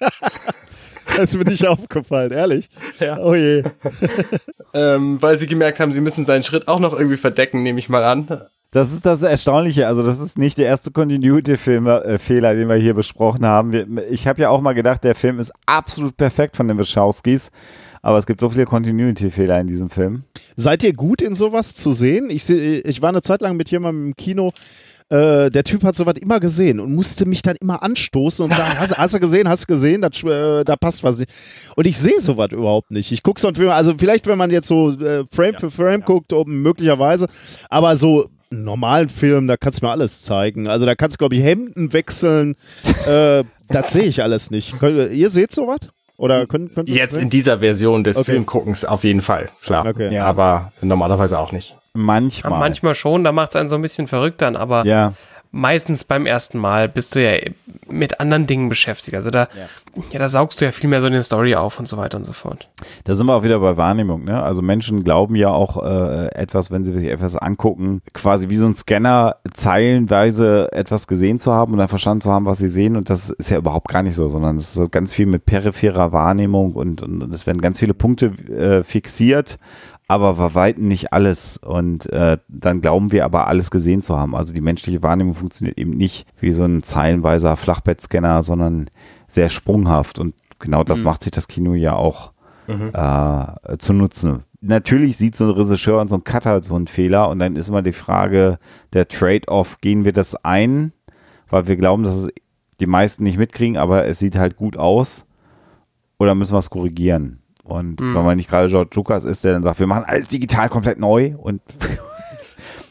das 1.16 1.34
ist 1.34 1.36
mir 1.36 1.44
nicht 1.44 1.64
aufgefallen, 1.64 2.32
ehrlich. 2.32 2.68
Ja. 2.98 3.18
Oh 3.18 3.36
je. 3.36 3.62
ähm, 4.74 5.22
weil 5.22 5.36
sie 5.36 5.46
gemerkt 5.46 5.78
haben, 5.78 5.92
sie 5.92 6.00
müssen 6.00 6.24
seinen 6.24 6.42
Schritt 6.42 6.66
auch 6.66 6.80
noch 6.80 6.92
irgendwie 6.92 7.16
verdecken, 7.16 7.62
nehme 7.62 7.78
ich 7.78 7.88
mal 7.88 8.02
an. 8.02 8.48
Das 8.72 8.92
ist 8.92 9.06
das 9.06 9.22
Erstaunliche. 9.22 9.86
Also 9.86 10.04
das 10.04 10.18
ist 10.18 10.36
nicht 10.36 10.58
der 10.58 10.66
erste 10.66 10.90
Continuity-Fehler, 10.90 12.04
äh, 12.04 12.56
den 12.56 12.68
wir 12.68 12.74
hier 12.74 12.94
besprochen 12.94 13.46
haben. 13.46 14.00
Ich 14.10 14.26
habe 14.26 14.42
ja 14.42 14.48
auch 14.48 14.60
mal 14.60 14.72
gedacht, 14.72 15.04
der 15.04 15.14
Film 15.14 15.38
ist 15.38 15.52
absolut 15.66 16.16
perfekt 16.16 16.56
von 16.56 16.66
den 16.66 16.76
Wachowskis. 16.76 17.52
Aber 18.04 18.18
es 18.18 18.26
gibt 18.26 18.38
so 18.38 18.50
viele 18.50 18.66
Continuity-Fehler 18.66 19.58
in 19.60 19.66
diesem 19.66 19.88
Film. 19.88 20.24
Seid 20.56 20.82
ihr 20.84 20.92
gut 20.92 21.22
in 21.22 21.34
sowas 21.34 21.74
zu 21.74 21.90
sehen? 21.90 22.28
Ich, 22.28 22.50
ich 22.50 23.00
war 23.00 23.08
eine 23.08 23.22
Zeit 23.22 23.40
lang 23.40 23.56
mit 23.56 23.70
jemandem 23.70 24.08
im 24.08 24.16
Kino, 24.16 24.52
äh, 25.08 25.50
der 25.50 25.64
Typ 25.64 25.82
hat 25.84 25.96
sowas 25.96 26.16
immer 26.20 26.38
gesehen 26.38 26.80
und 26.80 26.94
musste 26.94 27.24
mich 27.24 27.40
dann 27.40 27.56
immer 27.62 27.82
anstoßen 27.82 28.44
und 28.44 28.54
sagen, 28.54 28.72
hast, 28.78 28.98
hast 28.98 29.14
du 29.14 29.20
gesehen, 29.20 29.48
hast 29.48 29.62
du 29.62 29.72
gesehen, 29.72 30.02
das, 30.02 30.22
äh, 30.22 30.64
da 30.64 30.76
passt 30.76 31.02
was 31.02 31.18
nicht. 31.18 31.32
Und 31.76 31.86
ich 31.86 31.96
sehe 31.96 32.20
sowas 32.20 32.48
überhaupt 32.52 32.90
nicht. 32.90 33.10
Ich 33.10 33.22
gucke 33.22 33.40
so 33.40 33.48
einen 33.48 33.56
Film, 33.56 33.70
also 33.70 33.94
vielleicht, 33.96 34.26
wenn 34.26 34.36
man 34.36 34.50
jetzt 34.50 34.68
so 34.68 34.90
äh, 34.92 35.24
Frame 35.30 35.54
ja, 35.54 35.58
für 35.60 35.70
Frame 35.70 36.00
ja. 36.00 36.06
guckt, 36.06 36.34
oben 36.34 36.60
möglicherweise, 36.60 37.26
aber 37.70 37.96
so 37.96 38.28
einen 38.50 38.64
normalen 38.64 39.08
Film, 39.08 39.46
da 39.48 39.56
kannst 39.56 39.80
du 39.80 39.86
mir 39.86 39.92
alles 39.92 40.24
zeigen. 40.24 40.68
Also 40.68 40.84
da 40.84 40.94
kannst 40.94 41.16
du, 41.16 41.18
glaube 41.18 41.36
ich, 41.36 41.42
Hemden 41.42 41.94
wechseln. 41.94 42.54
äh, 43.06 43.44
das 43.68 43.94
sehe 43.94 44.04
ich 44.04 44.22
alles 44.22 44.50
nicht. 44.50 44.74
Ihr 44.82 45.30
seht 45.30 45.52
sowas? 45.52 45.88
Oder 46.16 46.46
können, 46.46 46.72
können 46.72 46.86
Sie 46.86 46.94
Jetzt 46.94 47.16
in 47.16 47.28
dieser 47.28 47.58
Version 47.58 48.04
des 48.04 48.16
okay. 48.16 48.32
Filmguckens 48.32 48.84
auf 48.84 49.04
jeden 49.04 49.20
Fall, 49.20 49.50
klar. 49.62 49.86
Okay. 49.86 50.12
Ja. 50.12 50.26
Aber 50.26 50.72
normalerweise 50.80 51.38
auch 51.38 51.52
nicht. 51.52 51.76
Manchmal. 51.94 52.58
Manchmal 52.58 52.94
schon, 52.94 53.24
da 53.24 53.32
macht 53.32 53.50
es 53.50 53.56
einen 53.56 53.68
so 53.68 53.76
ein 53.76 53.82
bisschen 53.82 54.06
verrückt 54.06 54.42
dann, 54.42 54.56
aber 54.56 54.84
ja 54.84 55.12
meistens 55.54 56.04
beim 56.04 56.26
ersten 56.26 56.58
Mal 56.58 56.88
bist 56.88 57.14
du 57.14 57.24
ja 57.24 57.38
mit 57.88 58.20
anderen 58.20 58.46
Dingen 58.46 58.68
beschäftigt. 58.68 59.16
Also 59.16 59.30
da, 59.30 59.42
ja. 59.42 60.04
ja. 60.10 60.18
da 60.18 60.28
saugst 60.28 60.60
du 60.60 60.64
ja 60.64 60.72
viel 60.72 60.90
mehr 60.90 61.00
so 61.00 61.06
eine 61.06 61.22
Story 61.22 61.54
auf 61.54 61.78
und 61.78 61.86
so 61.86 61.96
weiter 61.96 62.18
und 62.18 62.24
so 62.24 62.32
fort. 62.32 62.68
Da 63.04 63.14
sind 63.14 63.26
wir 63.26 63.34
auch 63.34 63.44
wieder 63.44 63.60
bei 63.60 63.76
Wahrnehmung. 63.76 64.24
Ne? 64.24 64.42
Also 64.42 64.62
Menschen 64.62 65.04
glauben 65.04 65.36
ja 65.36 65.50
auch 65.50 65.82
äh, 65.82 66.26
etwas, 66.34 66.70
wenn 66.70 66.82
sie 66.82 66.92
sich 66.92 67.06
etwas 67.06 67.36
angucken, 67.36 68.02
quasi 68.12 68.48
wie 68.48 68.56
so 68.56 68.66
ein 68.66 68.74
Scanner 68.74 69.36
zeilenweise 69.52 70.72
etwas 70.72 71.06
gesehen 71.06 71.38
zu 71.38 71.52
haben 71.52 71.72
und 71.72 71.78
dann 71.78 71.88
verstanden 71.88 72.22
zu 72.22 72.32
haben, 72.32 72.46
was 72.46 72.58
sie 72.58 72.68
sehen. 72.68 72.96
Und 72.96 73.08
das 73.08 73.30
ist 73.30 73.50
ja 73.50 73.58
überhaupt 73.58 73.88
gar 73.88 74.02
nicht 74.02 74.16
so, 74.16 74.28
sondern 74.28 74.56
es 74.56 74.76
ist 74.76 74.90
ganz 74.90 75.14
viel 75.14 75.26
mit 75.26 75.46
peripherer 75.46 76.12
Wahrnehmung 76.12 76.72
und, 76.72 77.02
und 77.02 77.32
es 77.32 77.46
werden 77.46 77.60
ganz 77.60 77.78
viele 77.78 77.94
Punkte 77.94 78.26
äh, 78.50 78.82
fixiert 78.82 79.58
aber 80.06 80.38
war 80.38 80.54
weitem 80.54 80.88
nicht 80.88 81.12
alles. 81.12 81.56
Und 81.56 82.06
äh, 82.12 82.38
dann 82.48 82.80
glauben 82.80 83.12
wir 83.12 83.24
aber 83.24 83.46
alles 83.46 83.70
gesehen 83.70 84.02
zu 84.02 84.16
haben. 84.16 84.34
Also 84.34 84.52
die 84.52 84.60
menschliche 84.60 85.02
Wahrnehmung 85.02 85.34
funktioniert 85.34 85.78
eben 85.78 85.92
nicht 85.92 86.26
wie 86.38 86.52
so 86.52 86.64
ein 86.64 86.82
zeilenweiser 86.82 87.56
Flachbettscanner, 87.56 88.42
sondern 88.42 88.90
sehr 89.28 89.48
sprunghaft. 89.48 90.18
Und 90.18 90.34
genau 90.58 90.84
das 90.84 90.98
mhm. 90.98 91.04
macht 91.04 91.22
sich 91.22 91.32
das 91.32 91.48
Kino 91.48 91.74
ja 91.74 91.94
auch 91.94 92.32
mhm. 92.66 92.90
äh, 92.92 93.78
zu 93.78 93.92
nutzen. 93.92 94.44
Natürlich 94.60 95.16
sieht 95.16 95.36
so 95.36 95.44
ein 95.44 95.50
Regisseur 95.50 96.00
und 96.00 96.08
so 96.08 96.16
ein 96.16 96.24
Cutter 96.24 96.62
so 96.62 96.74
einen 96.74 96.86
Fehler 96.86 97.28
und 97.28 97.38
dann 97.38 97.56
ist 97.56 97.68
immer 97.68 97.82
die 97.82 97.92
Frage 97.92 98.58
der 98.94 99.08
Trade-off, 99.08 99.82
gehen 99.82 100.06
wir 100.06 100.14
das 100.14 100.42
ein, 100.42 100.92
weil 101.50 101.66
wir 101.66 101.76
glauben, 101.76 102.02
dass 102.02 102.14
es 102.14 102.28
die 102.80 102.86
meisten 102.86 103.24
nicht 103.24 103.36
mitkriegen, 103.36 103.76
aber 103.76 104.06
es 104.06 104.18
sieht 104.18 104.36
halt 104.36 104.56
gut 104.56 104.78
aus 104.78 105.26
oder 106.18 106.34
müssen 106.34 106.54
wir 106.54 106.58
es 106.58 106.70
korrigieren? 106.70 107.40
Und 107.64 108.00
mhm. 108.00 108.14
wenn 108.14 108.24
man 108.24 108.36
nicht 108.36 108.50
gerade 108.50 108.68
George 108.68 108.90
Lucas 108.94 109.24
ist, 109.24 109.42
der 109.42 109.54
dann 109.54 109.62
sagt, 109.62 109.80
wir 109.80 109.86
machen 109.86 110.04
alles 110.06 110.28
digital 110.28 110.68
komplett 110.68 110.98
neu 110.98 111.34
und 111.36 111.62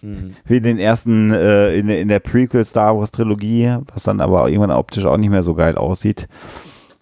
mhm. 0.01 0.35
wie 0.45 0.59
den 0.61 0.79
ersten 0.79 1.31
äh, 1.31 1.75
in, 1.75 1.89
in 1.89 2.07
der 2.07 2.19
Prequel 2.19 2.65
Star 2.65 2.97
Wars 2.97 3.11
Trilogie, 3.11 3.77
was 3.93 4.03
dann 4.03 4.19
aber 4.19 4.49
irgendwann 4.49 4.71
optisch 4.71 5.05
auch 5.05 5.17
nicht 5.17 5.29
mehr 5.29 5.43
so 5.43 5.53
geil 5.53 5.77
aussieht, 5.77 6.27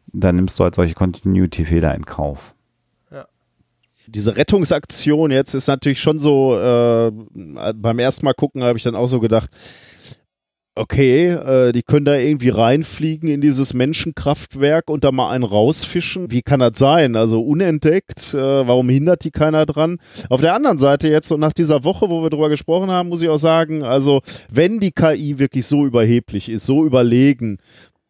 dann 0.07 0.35
nimmst 0.35 0.59
du 0.59 0.65
halt 0.65 0.75
solche 0.75 0.95
Continuity-Fehler 0.95 1.95
in 1.95 2.05
Kauf. 2.05 2.53
Diese 4.07 4.35
Rettungsaktion 4.35 5.31
jetzt 5.31 5.53
ist 5.53 5.67
natürlich 5.67 6.01
schon 6.01 6.19
so, 6.19 6.59
äh, 6.59 7.11
beim 7.73 7.99
ersten 7.99 8.25
Mal 8.25 8.33
gucken 8.33 8.63
habe 8.63 8.77
ich 8.77 8.83
dann 8.83 8.95
auch 8.95 9.07
so 9.07 9.19
gedacht, 9.19 9.49
okay, 10.75 11.29
äh, 11.29 11.71
die 11.71 11.83
können 11.83 12.05
da 12.05 12.15
irgendwie 12.15 12.49
reinfliegen 12.49 13.29
in 13.29 13.41
dieses 13.41 13.73
Menschenkraftwerk 13.73 14.89
und 14.89 15.03
da 15.03 15.11
mal 15.11 15.29
einen 15.31 15.43
rausfischen. 15.43 16.31
Wie 16.31 16.41
kann 16.41 16.59
das 16.59 16.77
sein? 16.77 17.15
Also 17.15 17.41
unentdeckt, 17.41 18.33
äh, 18.33 18.67
warum 18.67 18.89
hindert 18.89 19.23
die 19.23 19.31
keiner 19.31 19.65
dran? 19.65 19.97
Auf 20.29 20.41
der 20.41 20.55
anderen 20.55 20.77
Seite 20.77 21.09
jetzt 21.09 21.31
und 21.31 21.39
nach 21.39 21.53
dieser 21.53 21.83
Woche, 21.83 22.09
wo 22.09 22.23
wir 22.23 22.29
drüber 22.29 22.49
gesprochen 22.49 22.89
haben, 22.89 23.09
muss 23.09 23.21
ich 23.21 23.29
auch 23.29 23.37
sagen, 23.37 23.83
also 23.83 24.21
wenn 24.49 24.79
die 24.79 24.91
KI 24.91 25.39
wirklich 25.39 25.65
so 25.65 25.85
überheblich 25.85 26.49
ist, 26.49 26.65
so 26.65 26.85
überlegen, 26.85 27.57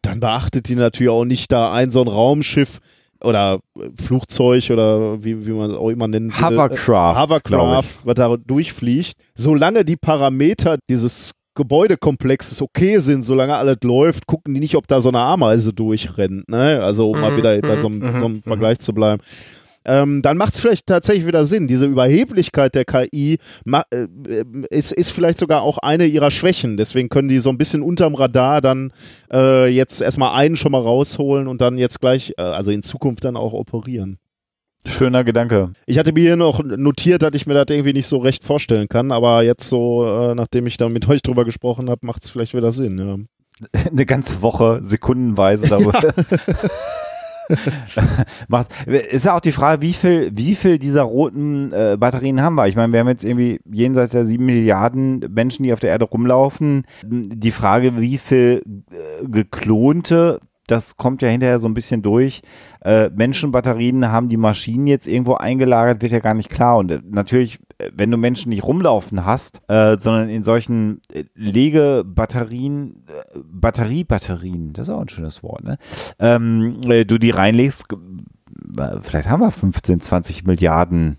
dann 0.02 0.20
beachtet 0.20 0.68
die 0.68 0.76
natürlich 0.76 1.10
auch 1.10 1.24
nicht 1.24 1.50
da 1.52 1.72
ein 1.72 1.90
so 1.90 2.00
ein 2.00 2.08
Raumschiff 2.08 2.78
oder 3.22 3.60
Flugzeug 4.00 4.70
oder 4.70 5.22
wie, 5.22 5.46
wie 5.46 5.52
man 5.52 5.70
es 5.70 5.76
auch 5.76 5.90
immer 5.90 6.08
nennen 6.08 6.32
will. 6.32 6.44
Hovercraft. 6.44 7.22
Hovercraft, 7.22 8.04
was 8.04 8.14
da 8.14 8.36
durchfliegt. 8.36 9.14
Solange 9.34 9.84
die 9.84 9.96
Parameter 9.96 10.78
dieses 10.90 11.32
Gebäudekomplexes 11.54 12.62
okay 12.62 12.98
sind, 12.98 13.24
solange 13.24 13.56
alles 13.56 13.78
läuft, 13.84 14.26
gucken 14.26 14.54
die 14.54 14.60
nicht, 14.60 14.76
ob 14.76 14.86
da 14.86 15.00
so 15.00 15.10
eine 15.10 15.20
Ameise 15.20 15.72
durchrennt, 15.72 16.48
ne? 16.48 16.82
Also 16.82 17.10
um 17.10 17.16
mhm, 17.16 17.22
mal 17.22 17.36
wieder 17.36 17.60
bei 17.60 17.76
so 17.76 17.88
einem, 17.88 17.98
mhm, 17.98 18.18
so 18.18 18.24
einem 18.24 18.34
mhm. 18.36 18.42
Vergleich 18.42 18.78
zu 18.78 18.92
bleiben. 18.92 19.22
Ähm, 19.84 20.22
dann 20.22 20.36
macht 20.36 20.54
es 20.54 20.60
vielleicht 20.60 20.86
tatsächlich 20.86 21.26
wieder 21.26 21.44
Sinn. 21.44 21.66
Diese 21.66 21.86
Überheblichkeit 21.86 22.74
der 22.74 22.84
KI 22.84 23.38
äh, 23.66 24.06
ist, 24.70 24.92
ist 24.92 25.10
vielleicht 25.10 25.38
sogar 25.38 25.62
auch 25.62 25.78
eine 25.78 26.06
ihrer 26.06 26.30
Schwächen. 26.30 26.76
Deswegen 26.76 27.08
können 27.08 27.28
die 27.28 27.40
so 27.40 27.50
ein 27.50 27.58
bisschen 27.58 27.82
unterm 27.82 28.14
Radar 28.14 28.60
dann 28.60 28.92
äh, 29.32 29.68
jetzt 29.68 30.00
erstmal 30.00 30.34
einen 30.34 30.56
schon 30.56 30.72
mal 30.72 30.82
rausholen 30.82 31.48
und 31.48 31.60
dann 31.60 31.78
jetzt 31.78 32.00
gleich, 32.00 32.32
äh, 32.38 32.42
also 32.42 32.70
in 32.70 32.82
Zukunft 32.82 33.24
dann 33.24 33.36
auch 33.36 33.52
operieren. 33.52 34.18
Schöner 34.86 35.22
Gedanke. 35.22 35.72
Ich 35.86 35.98
hatte 35.98 36.12
mir 36.12 36.20
hier 36.20 36.36
noch 36.36 36.62
notiert, 36.62 37.22
dass 37.22 37.34
ich 37.34 37.46
mir 37.46 37.54
das 37.54 37.66
irgendwie 37.68 37.92
nicht 37.92 38.08
so 38.08 38.18
recht 38.18 38.42
vorstellen 38.42 38.88
kann, 38.88 39.12
aber 39.12 39.42
jetzt 39.42 39.68
so, 39.68 40.04
äh, 40.06 40.34
nachdem 40.34 40.66
ich 40.66 40.76
da 40.76 40.88
mit 40.88 41.08
euch 41.08 41.22
drüber 41.22 41.44
gesprochen 41.44 41.88
habe, 41.88 42.04
macht 42.04 42.24
es 42.24 42.30
vielleicht 42.30 42.54
wieder 42.54 42.72
Sinn. 42.72 42.98
Ja. 42.98 43.16
Eine 43.90 44.06
ganze 44.06 44.42
Woche 44.42 44.80
sekundenweise 44.82 45.68
darüber. 45.68 46.00
Macht, 48.48 48.68
ist 48.86 49.26
ja 49.26 49.36
auch 49.36 49.40
die 49.40 49.52
Frage, 49.52 49.82
wie 49.82 49.92
viel, 49.92 50.30
wie 50.34 50.54
viel 50.54 50.78
dieser 50.78 51.02
roten 51.02 51.72
äh, 51.72 51.96
Batterien 51.98 52.40
haben 52.40 52.54
wir? 52.54 52.66
Ich 52.66 52.76
meine, 52.76 52.92
wir 52.92 53.00
haben 53.00 53.08
jetzt 53.08 53.24
irgendwie 53.24 53.60
jenseits 53.70 54.12
der 54.12 54.24
sieben 54.24 54.46
Milliarden 54.46 55.18
Menschen, 55.30 55.64
die 55.64 55.72
auf 55.72 55.80
der 55.80 55.90
Erde 55.90 56.06
rumlaufen. 56.06 56.86
Die 57.04 57.50
Frage, 57.50 58.00
wie 58.00 58.18
viel 58.18 58.62
äh, 58.90 59.26
geklonte 59.28 60.40
das 60.72 60.96
kommt 60.96 61.20
ja 61.20 61.28
hinterher 61.28 61.58
so 61.58 61.68
ein 61.68 61.74
bisschen 61.74 62.00
durch. 62.00 62.40
Äh, 62.80 63.10
Menschenbatterien 63.10 64.10
haben 64.10 64.30
die 64.30 64.38
Maschinen 64.38 64.86
jetzt 64.86 65.06
irgendwo 65.06 65.34
eingelagert, 65.34 66.00
wird 66.00 66.12
ja 66.12 66.20
gar 66.20 66.32
nicht 66.32 66.48
klar. 66.48 66.78
Und 66.78 66.90
äh, 66.90 67.00
natürlich, 67.10 67.58
äh, 67.76 67.90
wenn 67.94 68.10
du 68.10 68.16
Menschen 68.16 68.48
nicht 68.48 68.64
rumlaufen 68.64 69.26
hast, 69.26 69.60
äh, 69.68 69.98
sondern 69.98 70.30
in 70.30 70.42
solchen 70.42 71.02
äh, 71.12 71.24
Legebatterien, 71.34 73.04
äh, 73.06 73.38
Batteriebatterien, 73.44 74.72
das 74.72 74.88
ist 74.88 74.94
auch 74.94 75.02
ein 75.02 75.10
schönes 75.10 75.42
Wort, 75.42 75.62
ne? 75.62 75.76
Ähm, 76.18 76.80
du 76.80 77.18
die 77.18 77.30
reinlegst, 77.30 77.84
vielleicht 79.02 79.28
haben 79.28 79.42
wir 79.42 79.50
15, 79.50 80.00
20 80.00 80.44
Milliarden 80.44 81.18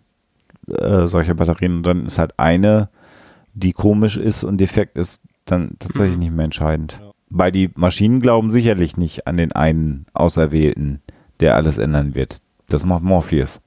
solcher 0.65 1.33
Batterien 1.33 1.77
und 1.77 1.83
dann 1.83 2.05
ist 2.05 2.17
halt 2.17 2.39
eine, 2.39 2.89
die 3.53 3.73
komisch 3.73 4.15
ist 4.15 4.45
und 4.45 4.59
defekt 4.59 4.97
ist, 4.97 5.21
dann 5.43 5.75
tatsächlich 5.77 6.15
mhm. 6.15 6.23
nicht 6.23 6.33
mehr 6.33 6.45
entscheidend. 6.45 6.99
Ja. 7.01 7.12
Weil 7.35 7.51
die 7.51 7.71
Maschinen 7.73 8.19
glauben 8.19 8.51
sicherlich 8.51 8.95
nicht 8.95 9.25
an 9.25 9.37
den 9.37 9.53
einen 9.53 10.05
Auserwählten, 10.13 11.01
der 11.39 11.55
alles 11.55 11.79
ändern 11.79 12.13
wird. 12.13 12.37
Das 12.69 12.85
macht 12.85 13.01
Morpheus. 13.01 13.59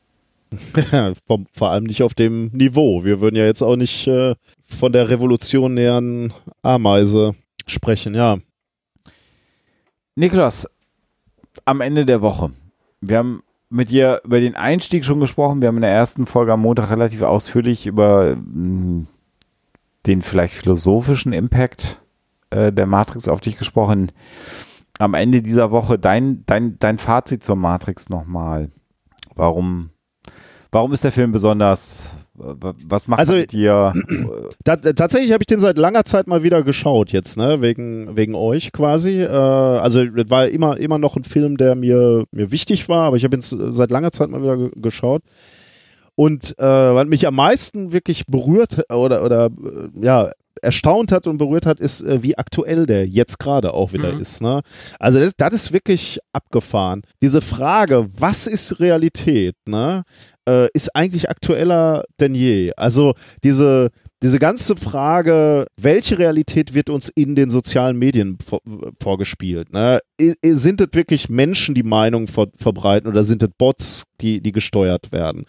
Vor 1.50 1.70
allem 1.70 1.82
nicht 1.82 2.04
auf 2.04 2.14
dem 2.14 2.46
Niveau. 2.52 3.04
Wir 3.04 3.20
würden 3.20 3.34
ja 3.34 3.44
jetzt 3.44 3.62
auch 3.62 3.74
nicht 3.74 4.06
äh, 4.06 4.36
von 4.62 4.92
der 4.92 5.10
revolutionären 5.10 6.32
Ameise 6.62 7.34
sprechen, 7.66 8.14
ja. 8.14 8.38
Niklas, 10.14 10.68
am 11.64 11.80
Ende 11.80 12.06
der 12.06 12.22
Woche. 12.22 12.52
Wir 13.00 13.18
haben 13.18 13.42
mit 13.68 13.90
dir 13.90 14.20
über 14.22 14.38
den 14.38 14.54
Einstieg 14.54 15.04
schon 15.04 15.18
gesprochen. 15.18 15.60
Wir 15.60 15.66
haben 15.66 15.76
in 15.76 15.82
der 15.82 15.90
ersten 15.90 16.26
Folge 16.26 16.52
am 16.52 16.62
Montag 16.62 16.92
relativ 16.92 17.22
ausführlich 17.22 17.84
über 17.84 18.36
mh, 18.36 18.36
hm, 18.36 19.06
den 20.06 20.22
vielleicht 20.22 20.54
philosophischen 20.54 21.32
Impact 21.32 22.00
äh, 22.56 22.72
der 22.72 22.86
Matrix 22.86 23.28
auf 23.28 23.40
dich 23.40 23.58
gesprochen. 23.58 24.10
Am 24.98 25.14
Ende 25.14 25.42
dieser 25.42 25.70
Woche 25.70 25.98
dein, 25.98 26.42
dein, 26.46 26.78
dein 26.78 26.98
Fazit 26.98 27.42
zur 27.42 27.56
Matrix 27.56 28.08
nochmal. 28.08 28.70
Warum, 29.34 29.90
warum 30.72 30.92
ist 30.92 31.04
der 31.04 31.12
Film 31.12 31.32
besonders? 31.32 32.10
Was 32.34 33.08
macht 33.08 33.20
also, 33.20 33.34
mit 33.34 33.52
dir? 33.52 33.92
Tatsächlich 34.64 35.32
habe 35.32 35.42
ich 35.42 35.46
den 35.46 35.58
seit 35.58 35.78
langer 35.78 36.04
Zeit 36.04 36.26
mal 36.26 36.42
wieder 36.42 36.62
geschaut 36.62 37.12
jetzt, 37.12 37.36
ne, 37.38 37.62
wegen, 37.62 38.16
wegen 38.16 38.34
euch 38.34 38.72
quasi. 38.72 39.22
Äh, 39.22 39.28
also 39.28 40.04
das 40.04 40.30
war 40.30 40.48
immer, 40.48 40.78
immer 40.78 40.98
noch 40.98 41.16
ein 41.16 41.24
Film, 41.24 41.56
der 41.56 41.74
mir, 41.74 42.24
mir 42.30 42.50
wichtig 42.50 42.88
war, 42.88 43.04
aber 43.04 43.16
ich 43.16 43.24
habe 43.24 43.36
ihn 43.36 43.42
seit 43.42 43.90
langer 43.90 44.12
Zeit 44.12 44.30
mal 44.30 44.42
wieder 44.42 44.70
geschaut. 44.76 45.22
Und 46.14 46.58
äh, 46.58 46.64
was 46.64 47.06
mich 47.06 47.26
am 47.26 47.34
meisten 47.34 47.92
wirklich 47.92 48.24
berührt 48.26 48.90
oder, 48.90 49.22
oder 49.22 49.46
äh, 49.46 50.04
ja, 50.04 50.30
erstaunt 50.66 51.12
hat 51.12 51.26
und 51.26 51.38
berührt 51.38 51.64
hat, 51.64 51.80
ist, 51.80 52.02
äh, 52.02 52.22
wie 52.22 52.36
aktuell 52.36 52.84
der 52.84 53.06
jetzt 53.06 53.38
gerade 53.38 53.72
auch 53.72 53.92
wieder 53.92 54.12
mhm. 54.12 54.20
ist. 54.20 54.42
Ne? 54.42 54.60
Also 54.98 55.20
das, 55.20 55.32
das 55.36 55.54
ist 55.54 55.72
wirklich 55.72 56.18
abgefahren. 56.32 57.02
Diese 57.22 57.40
Frage, 57.40 58.06
was 58.12 58.46
ist 58.46 58.80
Realität, 58.80 59.54
ne? 59.66 60.02
Äh, 60.48 60.68
ist 60.74 60.94
eigentlich 60.94 61.28
aktueller 61.28 62.04
denn 62.20 62.34
je. 62.34 62.72
Also 62.76 63.14
diese, 63.42 63.90
diese 64.22 64.38
ganze 64.38 64.76
Frage, 64.76 65.66
welche 65.76 66.18
Realität 66.18 66.74
wird 66.74 66.88
uns 66.88 67.08
in 67.08 67.34
den 67.34 67.50
sozialen 67.50 67.98
Medien 67.98 68.38
vor, 68.44 68.60
vorgespielt? 69.02 69.72
Ne? 69.72 69.98
Sind 70.42 70.80
es 70.80 70.88
wirklich 70.92 71.28
Menschen, 71.28 71.74
die 71.74 71.82
Meinungen 71.82 72.28
ver 72.28 72.46
verbreiten 72.54 73.08
oder 73.08 73.24
sind 73.24 73.42
es 73.42 73.50
Bots, 73.58 74.04
die, 74.20 74.40
die 74.40 74.52
gesteuert 74.52 75.10
werden? 75.10 75.46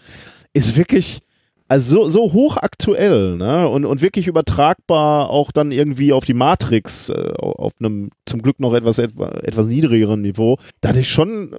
Ist 0.54 0.78
wirklich 0.78 1.20
also 1.68 2.04
so, 2.04 2.10
so 2.10 2.34
hochaktuell, 2.34 3.38
ne? 3.38 3.68
Und, 3.68 3.86
und 3.86 4.02
wirklich 4.02 4.28
übertragbar 4.28 5.30
auch 5.30 5.52
dann 5.52 5.72
irgendwie 5.72 6.14
auf 6.14 6.26
die 6.26 6.34
Matrix, 6.34 7.10
äh, 7.10 7.34
auf 7.38 7.74
einem 7.80 8.10
zum 8.26 8.42
Glück 8.42 8.60
noch 8.60 8.74
etwas, 8.74 9.00
etwas 9.00 9.68
niedrigeren 9.68 10.22
Niveau, 10.22 10.58
dass 10.82 10.98
ich 10.98 11.10
schon 11.10 11.56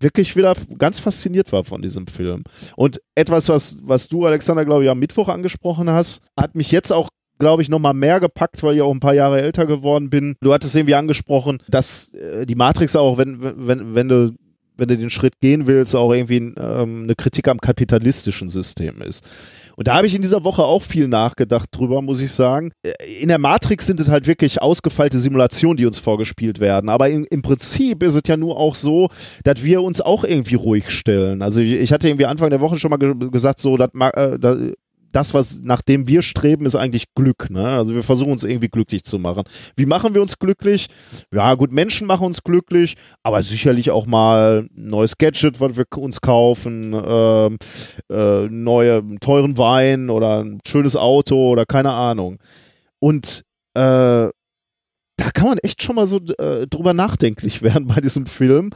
wirklich 0.00 0.36
wieder 0.36 0.54
ganz 0.78 0.98
fasziniert 0.98 1.52
war 1.52 1.64
von 1.64 1.80
diesem 1.80 2.06
Film. 2.06 2.42
Und 2.76 3.00
etwas, 3.14 3.48
was, 3.48 3.78
was 3.82 4.08
du, 4.08 4.26
Alexander, 4.26 4.64
glaube 4.64 4.84
ich, 4.84 4.90
am 4.90 4.98
Mittwoch 4.98 5.28
angesprochen 5.28 5.88
hast, 5.90 6.22
hat 6.36 6.54
mich 6.54 6.72
jetzt 6.72 6.92
auch 6.92 7.08
glaube 7.38 7.60
ich, 7.60 7.68
noch 7.68 7.80
mal 7.80 7.92
mehr 7.92 8.20
gepackt, 8.20 8.62
weil 8.62 8.76
ich 8.76 8.82
auch 8.82 8.92
ein 8.92 9.00
paar 9.00 9.14
Jahre 9.14 9.42
älter 9.42 9.66
geworden 9.66 10.10
bin. 10.10 10.36
Du 10.42 10.52
hattest 10.52 10.76
irgendwie 10.76 10.94
angesprochen, 10.94 11.60
dass 11.68 12.14
äh, 12.14 12.46
die 12.46 12.54
Matrix 12.54 12.94
auch, 12.94 13.18
wenn, 13.18 13.38
wenn, 13.40 13.96
wenn 13.96 14.08
du 14.08 14.32
wenn 14.82 14.88
du 14.88 14.96
den 14.96 15.10
Schritt 15.10 15.40
gehen 15.40 15.66
willst, 15.68 15.94
auch 15.94 16.12
irgendwie 16.12 16.52
ähm, 16.58 17.04
eine 17.04 17.14
Kritik 17.14 17.46
am 17.46 17.60
kapitalistischen 17.60 18.48
System 18.48 19.00
ist. 19.00 19.24
Und 19.76 19.88
da 19.88 19.94
habe 19.94 20.06
ich 20.06 20.14
in 20.14 20.22
dieser 20.22 20.44
Woche 20.44 20.64
auch 20.64 20.82
viel 20.82 21.08
nachgedacht 21.08 21.68
drüber, 21.72 22.02
muss 22.02 22.20
ich 22.20 22.32
sagen. 22.32 22.72
In 23.20 23.28
der 23.28 23.38
Matrix 23.38 23.86
sind 23.86 24.00
es 24.00 24.08
halt 24.08 24.26
wirklich 24.26 24.60
ausgefeilte 24.60 25.18
Simulationen, 25.18 25.76
die 25.76 25.86
uns 25.86 25.98
vorgespielt 25.98 26.60
werden. 26.60 26.90
Aber 26.90 27.08
in, 27.08 27.24
im 27.24 27.42
Prinzip 27.42 28.02
ist 28.02 28.16
es 28.16 28.22
ja 28.26 28.36
nur 28.36 28.58
auch 28.58 28.74
so, 28.74 29.08
dass 29.44 29.64
wir 29.64 29.82
uns 29.82 30.00
auch 30.00 30.24
irgendwie 30.24 30.56
ruhig 30.56 30.90
stellen. 30.90 31.42
Also 31.42 31.60
ich, 31.60 31.72
ich 31.72 31.92
hatte 31.92 32.08
irgendwie 32.08 32.26
Anfang 32.26 32.50
der 32.50 32.60
Woche 32.60 32.78
schon 32.78 32.90
mal 32.90 32.98
ge 32.98 33.14
gesagt, 33.30 33.60
so, 33.60 33.76
dass, 33.76 33.90
äh, 33.94 34.72
das, 35.12 35.34
was 35.34 35.60
nach 35.62 35.82
dem 35.82 36.08
wir 36.08 36.22
streben, 36.22 36.66
ist 36.66 36.74
eigentlich 36.74 37.14
Glück. 37.14 37.50
Ne? 37.50 37.66
Also 37.66 37.94
wir 37.94 38.02
versuchen 38.02 38.32
uns 38.32 38.44
irgendwie 38.44 38.68
glücklich 38.68 39.04
zu 39.04 39.18
machen. 39.18 39.44
Wie 39.76 39.86
machen 39.86 40.14
wir 40.14 40.22
uns 40.22 40.38
glücklich? 40.38 40.88
Ja, 41.32 41.54
gut, 41.54 41.72
Menschen 41.72 42.06
machen 42.06 42.26
uns 42.26 42.42
glücklich, 42.42 42.96
aber 43.22 43.42
sicherlich 43.42 43.90
auch 43.90 44.06
mal 44.06 44.68
ein 44.72 44.88
neues 44.90 45.18
Gadget, 45.18 45.60
was 45.60 45.76
wir 45.76 45.86
uns 45.96 46.20
kaufen, 46.20 46.94
ähm, 46.94 47.58
äh, 48.10 48.46
neue, 48.48 49.02
teuren 49.20 49.58
Wein 49.58 50.10
oder 50.10 50.42
ein 50.42 50.60
schönes 50.66 50.96
Auto 50.96 51.50
oder 51.50 51.66
keine 51.66 51.92
Ahnung. 51.92 52.38
Und 52.98 53.42
äh, 53.74 54.28
da 55.16 55.30
kann 55.30 55.48
man 55.48 55.58
echt 55.58 55.82
schon 55.82 55.96
mal 55.96 56.06
so 56.06 56.18
äh, 56.38 56.66
drüber 56.66 56.94
nachdenklich 56.94 57.62
werden 57.62 57.86
bei 57.86 58.00
diesem 58.00 58.26
Film, 58.26 58.70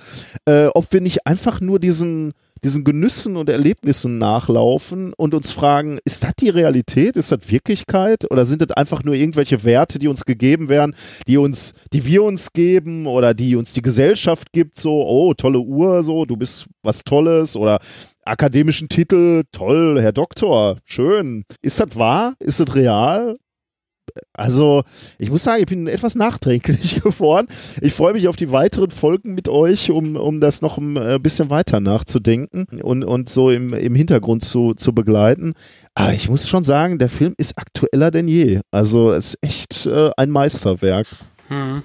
äh, 0.46 0.66
ob 0.66 0.92
wir 0.92 1.00
nicht 1.00 1.26
einfach 1.26 1.60
nur 1.60 1.78
diesen 1.78 2.32
diesen 2.64 2.84
Genüssen 2.84 3.36
und 3.36 3.48
Erlebnissen 3.48 4.18
nachlaufen 4.18 5.12
und 5.12 5.34
uns 5.34 5.50
fragen, 5.50 5.98
ist 6.04 6.24
das 6.24 6.34
die 6.34 6.48
Realität? 6.48 7.16
Ist 7.16 7.30
das 7.30 7.50
Wirklichkeit? 7.50 8.30
Oder 8.30 8.46
sind 8.46 8.62
das 8.62 8.70
einfach 8.76 9.04
nur 9.04 9.14
irgendwelche 9.14 9.62
Werte, 9.64 9.98
die 9.98 10.08
uns 10.08 10.24
gegeben 10.24 10.68
werden, 10.68 10.96
die 11.26 11.36
uns, 11.36 11.74
die 11.92 12.06
wir 12.06 12.22
uns 12.22 12.52
geben 12.52 13.06
oder 13.06 13.34
die 13.34 13.56
uns 13.56 13.72
die 13.72 13.82
Gesellschaft 13.82 14.52
gibt, 14.52 14.78
so, 14.80 15.06
oh, 15.06 15.34
tolle 15.34 15.60
Uhr, 15.60 16.02
so, 16.02 16.24
du 16.24 16.36
bist 16.36 16.66
was 16.82 17.04
Tolles 17.04 17.56
oder 17.56 17.78
akademischen 18.24 18.88
Titel, 18.88 19.44
toll, 19.52 20.00
Herr 20.00 20.12
Doktor, 20.12 20.78
schön. 20.84 21.44
Ist 21.62 21.78
das 21.78 21.94
wahr? 21.96 22.34
Ist 22.40 22.60
das 22.60 22.74
real? 22.74 23.36
Also 24.32 24.82
ich 25.18 25.30
muss 25.30 25.42
sagen, 25.42 25.60
ich 25.60 25.66
bin 25.66 25.86
etwas 25.86 26.14
nachträglich 26.14 27.00
geworden. 27.02 27.46
Ich 27.80 27.92
freue 27.92 28.12
mich 28.12 28.28
auf 28.28 28.36
die 28.36 28.50
weiteren 28.50 28.90
Folgen 28.90 29.34
mit 29.34 29.48
euch, 29.48 29.90
um, 29.90 30.16
um 30.16 30.40
das 30.40 30.62
noch 30.62 30.78
ein 30.78 30.96
äh, 30.96 31.18
bisschen 31.20 31.50
weiter 31.50 31.80
nachzudenken 31.80 32.66
und, 32.82 33.04
und 33.04 33.28
so 33.28 33.50
im, 33.50 33.72
im 33.72 33.94
Hintergrund 33.94 34.44
zu, 34.44 34.74
zu 34.74 34.94
begleiten. 34.94 35.54
Aber 35.94 36.12
ich 36.12 36.28
muss 36.28 36.48
schon 36.48 36.62
sagen, 36.62 36.98
der 36.98 37.08
Film 37.08 37.34
ist 37.38 37.58
aktueller 37.58 38.10
denn 38.10 38.28
je. 38.28 38.60
Also 38.70 39.12
es 39.12 39.34
ist 39.34 39.38
echt 39.42 39.86
äh, 39.86 40.10
ein 40.16 40.30
Meisterwerk. 40.30 41.06
Hm. 41.48 41.82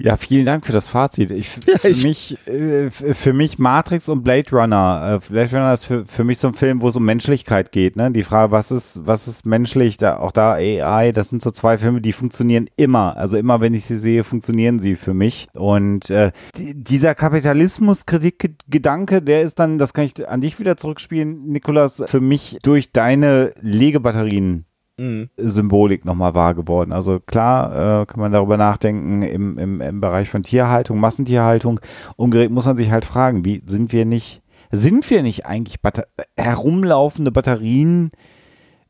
Ja, 0.00 0.16
vielen 0.16 0.46
Dank 0.46 0.64
für 0.64 0.72
das 0.72 0.86
Fazit. 0.86 1.32
Ich, 1.32 1.48
für, 1.48 1.88
ich 1.88 2.04
mich, 2.04 2.36
äh, 2.46 2.88
für 2.88 3.32
mich 3.32 3.58
Matrix 3.58 4.08
und 4.08 4.22
Blade 4.22 4.48
Runner. 4.52 5.20
Äh, 5.20 5.28
Blade 5.28 5.50
Runner 5.50 5.72
ist 5.72 5.86
für, 5.86 6.06
für 6.06 6.22
mich 6.22 6.38
so 6.38 6.46
ein 6.46 6.54
Film, 6.54 6.80
wo 6.80 6.88
es 6.88 6.94
um 6.94 7.04
Menschlichkeit 7.04 7.72
geht. 7.72 7.96
Ne? 7.96 8.12
Die 8.12 8.22
Frage, 8.22 8.52
was 8.52 8.70
ist, 8.70 9.00
was 9.04 9.26
ist 9.26 9.44
menschlich? 9.44 9.96
Da, 9.96 10.18
auch 10.18 10.30
da 10.30 10.52
AI, 10.52 11.10
das 11.10 11.30
sind 11.30 11.42
so 11.42 11.50
zwei 11.50 11.78
Filme, 11.78 12.00
die 12.00 12.12
funktionieren 12.12 12.70
immer. 12.76 13.16
Also 13.16 13.36
immer, 13.36 13.60
wenn 13.60 13.74
ich 13.74 13.86
sie 13.86 13.98
sehe, 13.98 14.22
funktionieren 14.22 14.78
sie 14.78 14.94
für 14.94 15.14
mich. 15.14 15.48
Und 15.52 16.10
äh, 16.10 16.30
dieser 16.56 17.16
Kapitalismus-Kritik-Gedanke, 17.16 19.20
der 19.20 19.42
ist 19.42 19.58
dann, 19.58 19.78
das 19.78 19.94
kann 19.94 20.04
ich 20.04 20.28
an 20.28 20.40
dich 20.40 20.60
wieder 20.60 20.76
zurückspielen, 20.76 21.48
Nikolas, 21.48 22.04
für 22.06 22.20
mich 22.20 22.58
durch 22.62 22.92
deine 22.92 23.52
Legebatterien 23.60 24.67
mhm. 24.98 25.30
Symbolik 25.36 26.04
nochmal 26.04 26.34
wahr 26.34 26.54
geworden. 26.54 26.92
Also 26.92 27.20
klar 27.20 28.02
äh, 28.02 28.06
kann 28.06 28.20
man 28.20 28.32
darüber 28.32 28.56
nachdenken 28.56 29.22
im, 29.22 29.58
im, 29.58 29.80
im 29.80 30.00
Bereich 30.00 30.28
von 30.28 30.42
Tierhaltung, 30.42 31.00
Massentierhaltung. 31.00 31.80
Umgerät 32.16 32.50
muss 32.50 32.66
man 32.66 32.76
sich 32.76 32.90
halt 32.90 33.04
fragen, 33.04 33.44
wie 33.44 33.62
sind 33.66 33.92
wir 33.92 34.04
nicht, 34.04 34.42
sind 34.70 35.08
wir 35.10 35.22
nicht 35.22 35.46
eigentlich 35.46 35.80
Batter 35.80 36.06
herumlaufende 36.36 37.32
Batterien, 37.32 38.10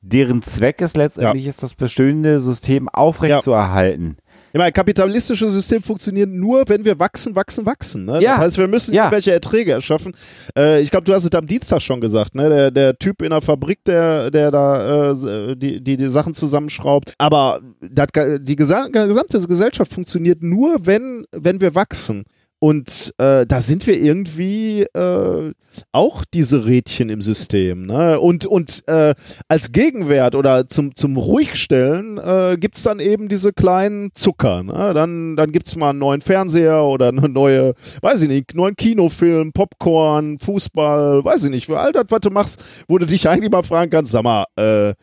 deren 0.00 0.42
Zweck 0.42 0.80
es 0.80 0.96
letztendlich 0.96 1.44
ja. 1.44 1.50
ist, 1.50 1.62
das 1.62 1.74
bestehende 1.74 2.38
System 2.38 2.88
aufrechtzuerhalten? 2.88 4.16
Ja. 4.18 4.27
Ich 4.52 4.58
meine, 4.58 4.72
kapitalistische 4.72 5.48
System 5.48 5.82
funktioniert 5.82 6.30
nur, 6.30 6.64
wenn 6.68 6.84
wir 6.84 6.98
wachsen, 6.98 7.34
wachsen, 7.36 7.66
wachsen. 7.66 8.06
Ne? 8.06 8.20
Ja. 8.22 8.36
Das 8.36 8.44
heißt, 8.44 8.58
wir 8.58 8.68
müssen 8.68 8.94
Ja. 8.94 9.04
irgendwelche 9.04 9.32
Erträge 9.32 9.72
erschaffen. 9.72 10.14
Äh, 10.56 10.80
ich 10.80 10.90
glaube, 10.90 11.04
du 11.04 11.12
hast 11.12 11.24
es 11.24 11.32
am 11.32 11.46
Dienstag 11.46 11.82
schon 11.82 12.00
gesagt, 12.00 12.34
ne? 12.34 12.48
Der, 12.48 12.70
der 12.70 12.98
Typ 12.98 13.20
in 13.22 13.30
der 13.30 13.42
Fabrik, 13.42 13.84
der, 13.84 14.30
der 14.30 14.50
da 14.50 15.10
äh, 15.10 15.56
die, 15.56 15.82
die, 15.82 15.96
die 15.96 16.08
Sachen 16.10 16.32
zusammenschraubt. 16.34 17.12
Aber 17.18 17.60
das, 17.80 18.06
die 18.40 18.56
gesa 18.56 18.86
gesamte 18.88 19.38
Gesellschaft 19.46 19.92
funktioniert 19.92 20.42
nur, 20.42 20.86
wenn, 20.86 21.26
wenn 21.32 21.60
wir 21.60 21.74
wachsen. 21.74 22.24
Und 22.60 23.14
äh, 23.18 23.46
da 23.46 23.60
sind 23.60 23.86
wir 23.86 23.96
irgendwie 23.96 24.82
äh, 24.82 25.52
auch 25.92 26.24
diese 26.34 26.66
Rädchen 26.66 27.08
im 27.08 27.20
System. 27.20 27.86
Ne? 27.86 28.18
Und, 28.18 28.46
und 28.46 28.82
äh, 28.88 29.14
als 29.46 29.70
Gegenwert 29.70 30.34
oder 30.34 30.66
zum, 30.66 30.96
zum 30.96 31.16
Ruhigstellen 31.16 32.18
äh, 32.18 32.56
gibt 32.58 32.76
es 32.76 32.82
dann 32.82 32.98
eben 32.98 33.28
diese 33.28 33.52
kleinen 33.52 34.10
Zucker. 34.12 34.64
Ne? 34.64 34.92
Dann, 34.92 35.36
dann 35.36 35.52
gibt 35.52 35.68
es 35.68 35.76
mal 35.76 35.90
einen 35.90 36.00
neuen 36.00 36.20
Fernseher 36.20 36.82
oder 36.82 37.08
eine 37.08 37.28
neue, 37.28 37.74
weiß 38.02 38.22
ich 38.22 38.28
nicht, 38.28 38.54
neuen 38.56 38.74
Kinofilm, 38.74 39.52
Popcorn, 39.52 40.38
Fußball, 40.40 41.24
weiß 41.24 41.44
ich 41.44 41.50
nicht. 41.50 41.66
Für 41.66 41.78
all 41.78 41.92
das, 41.92 42.06
was 42.08 42.20
du 42.20 42.30
machst, 42.30 42.60
wo 42.88 42.98
du 42.98 43.06
dich 43.06 43.28
eigentlich 43.28 43.52
mal 43.52 43.62
fragen 43.62 43.90
kannst, 43.90 44.10
sag 44.10 44.24
mal, 44.24 44.46
äh, 44.56 44.94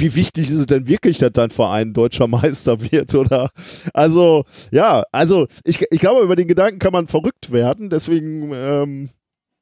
wie 0.00 0.14
wichtig 0.14 0.48
ist 0.50 0.58
es 0.58 0.66
denn 0.66 0.88
wirklich, 0.88 1.18
dass 1.18 1.32
dein 1.32 1.50
Verein 1.50 1.92
deutscher 1.92 2.26
Meister 2.26 2.80
wird, 2.80 3.14
oder? 3.14 3.50
Also, 3.94 4.44
ja, 4.70 5.04
also 5.12 5.46
ich, 5.64 5.84
ich 5.90 6.00
glaube, 6.00 6.22
über 6.22 6.36
den 6.36 6.48
Gedanken 6.48 6.78
kann 6.78 6.92
man 6.92 7.06
verrückt 7.06 7.52
werden, 7.52 7.90
deswegen, 7.90 8.52
ähm, 8.54 9.10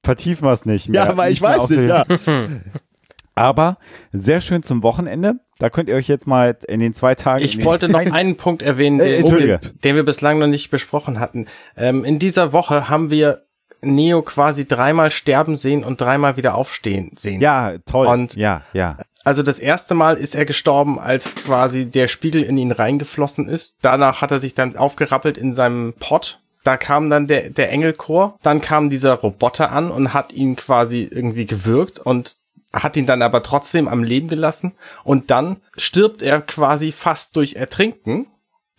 Vertiefen 0.04 0.46
wir 0.46 0.52
es 0.52 0.64
nicht. 0.64 0.86
ja, 0.86 1.06
mehr. 1.06 1.16
weil 1.16 1.32
ich 1.32 1.42
weiß 1.42 1.68
nicht, 1.70 1.88
ja. 1.88 2.04
Aber 3.34 3.78
sehr 4.12 4.40
schön 4.40 4.62
zum 4.62 4.82
Wochenende. 4.82 5.34
Da 5.58 5.70
könnt 5.70 5.88
ihr 5.88 5.94
euch 5.96 6.08
jetzt 6.08 6.26
mal 6.26 6.56
in 6.68 6.80
den 6.80 6.94
zwei 6.94 7.14
Tagen. 7.14 7.44
Ich 7.44 7.64
wollte 7.64 7.88
noch 7.88 7.98
ein- 8.00 8.12
einen 8.12 8.36
Punkt 8.36 8.62
erwähnen, 8.62 9.00
Äh, 9.00 9.06
den, 9.10 9.20
Entschuldige. 9.20 9.60
den 9.84 9.96
wir 9.96 10.04
bislang 10.04 10.38
noch 10.38 10.46
nicht 10.46 10.70
besprochen 10.70 11.20
hatten. 11.20 11.46
Ähm, 11.76 12.04
in 12.04 12.18
dieser 12.18 12.52
Woche 12.52 12.88
haben 12.88 13.10
wir 13.10 13.44
Neo 13.80 14.22
quasi 14.22 14.66
dreimal 14.66 15.10
sterben 15.12 15.56
sehen 15.56 15.84
und 15.84 16.00
dreimal 16.00 16.36
wieder 16.36 16.54
aufstehen 16.56 17.12
sehen. 17.16 17.40
Ja, 17.40 17.74
toll. 17.86 18.06
Und- 18.08 18.34
ja, 18.34 18.62
ja. 18.72 18.98
Also 19.28 19.42
das 19.42 19.58
erste 19.58 19.92
Mal 19.92 20.16
ist 20.16 20.34
er 20.34 20.46
gestorben, 20.46 20.98
als 20.98 21.34
quasi 21.34 21.84
der 21.84 22.08
Spiegel 22.08 22.42
in 22.42 22.56
ihn 22.56 22.72
reingeflossen 22.72 23.46
ist. 23.46 23.76
Danach 23.82 24.22
hat 24.22 24.30
er 24.30 24.40
sich 24.40 24.54
dann 24.54 24.74
aufgerappelt 24.74 25.36
in 25.36 25.52
seinem 25.52 25.92
Pott. 26.00 26.40
Da 26.64 26.78
kam 26.78 27.10
dann 27.10 27.26
der, 27.26 27.50
der 27.50 27.70
Engelchor. 27.70 28.38
Dann 28.42 28.62
kam 28.62 28.88
dieser 28.88 29.12
Roboter 29.12 29.70
an 29.70 29.90
und 29.90 30.14
hat 30.14 30.32
ihn 30.32 30.56
quasi 30.56 31.06
irgendwie 31.10 31.44
gewürgt 31.44 31.98
und 31.98 32.36
hat 32.72 32.96
ihn 32.96 33.04
dann 33.04 33.20
aber 33.20 33.42
trotzdem 33.42 33.86
am 33.86 34.02
Leben 34.02 34.28
gelassen. 34.28 34.72
Und 35.04 35.30
dann 35.30 35.58
stirbt 35.76 36.22
er 36.22 36.40
quasi 36.40 36.90
fast 36.90 37.36
durch 37.36 37.52
Ertrinken 37.52 38.28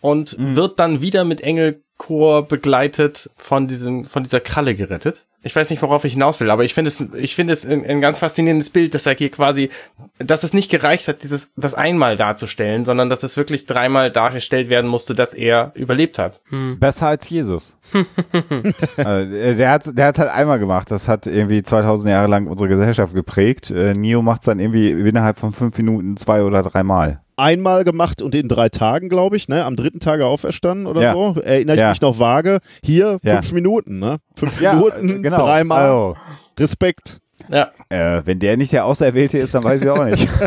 und 0.00 0.34
wird 0.36 0.80
dann 0.80 1.00
wieder 1.00 1.22
mit 1.22 1.42
Engelchor 1.42 2.42
begleitet 2.42 3.30
von 3.36 3.68
diesem, 3.68 4.04
von 4.04 4.24
dieser 4.24 4.40
Kralle 4.40 4.74
gerettet. 4.74 5.28
Ich 5.42 5.56
weiß 5.56 5.70
nicht, 5.70 5.80
worauf 5.82 6.04
ich 6.04 6.12
hinaus 6.12 6.38
will, 6.40 6.50
aber 6.50 6.64
ich 6.64 6.74
finde 6.74 6.88
es, 6.88 7.02
ich 7.14 7.34
finde 7.34 7.52
es 7.52 7.66
ein, 7.66 7.84
ein 7.84 8.00
ganz 8.00 8.18
faszinierendes 8.18 8.70
Bild, 8.70 8.94
dass 8.94 9.06
er 9.06 9.14
hier 9.14 9.30
quasi, 9.30 9.70
dass 10.18 10.44
es 10.44 10.52
nicht 10.52 10.70
gereicht 10.70 11.08
hat, 11.08 11.22
dieses, 11.22 11.52
das 11.56 11.74
einmal 11.74 12.16
darzustellen, 12.16 12.84
sondern 12.84 13.08
dass 13.08 13.22
es 13.22 13.36
wirklich 13.36 13.66
dreimal 13.66 14.10
dargestellt 14.10 14.68
werden 14.68 14.90
musste, 14.90 15.14
dass 15.14 15.32
er 15.32 15.72
überlebt 15.74 16.18
hat. 16.18 16.40
Besser 16.78 17.08
als 17.08 17.28
Jesus. 17.28 17.78
äh, 18.96 19.54
der 19.54 19.70
hat 19.70 19.96
der 19.96 20.06
hat 20.06 20.18
halt 20.18 20.30
einmal 20.30 20.58
gemacht. 20.58 20.90
Das 20.90 21.08
hat 21.08 21.26
irgendwie 21.26 21.62
2000 21.62 22.10
Jahre 22.10 22.28
lang 22.28 22.46
unsere 22.46 22.68
Gesellschaft 22.68 23.14
geprägt. 23.14 23.70
Äh, 23.70 23.94
Neo 23.94 24.22
macht 24.22 24.42
es 24.42 24.46
dann 24.46 24.60
irgendwie 24.60 24.90
innerhalb 24.90 25.38
von 25.38 25.52
fünf 25.52 25.76
Minuten 25.78 26.16
zwei 26.16 26.42
oder 26.42 26.62
dreimal. 26.62 27.20
Einmal 27.40 27.84
gemacht 27.84 28.22
und 28.22 28.34
in 28.34 28.48
drei 28.48 28.68
Tagen, 28.68 29.08
glaube 29.08 29.36
ich, 29.36 29.48
ne? 29.48 29.64
Am 29.64 29.74
dritten 29.76 29.98
Tage 30.00 30.26
auferstanden 30.26 30.86
oder 30.86 31.00
Ja. 31.02 31.12
so. 31.14 31.36
Erinnere 31.42 31.76
ich 31.76 31.80
Ja. 31.80 31.90
mich 31.90 32.00
noch 32.00 32.18
vage. 32.18 32.60
Hier 32.84 33.18
Ja. 33.22 33.36
fünf 33.36 33.52
Minuten, 33.52 33.98
ne? 33.98 34.18
Fünf 34.36 34.60
Ja, 34.60 34.74
Minuten, 34.74 35.08
äh, 35.08 35.22
genau. 35.22 35.38
dreimal. 35.38 35.82
Also, 35.84 36.16
Respekt. 36.58 37.20
Ja. 37.48 37.70
äh, 37.88 38.22
wenn 38.24 38.38
der 38.38 38.56
nicht 38.56 38.72
der 38.72 38.84
Auserwählte 38.84 39.38
ist, 39.38 39.54
dann 39.54 39.64
weiß 39.64 39.82
ich 39.82 39.88
auch 39.88 40.04
nicht. 40.04 40.28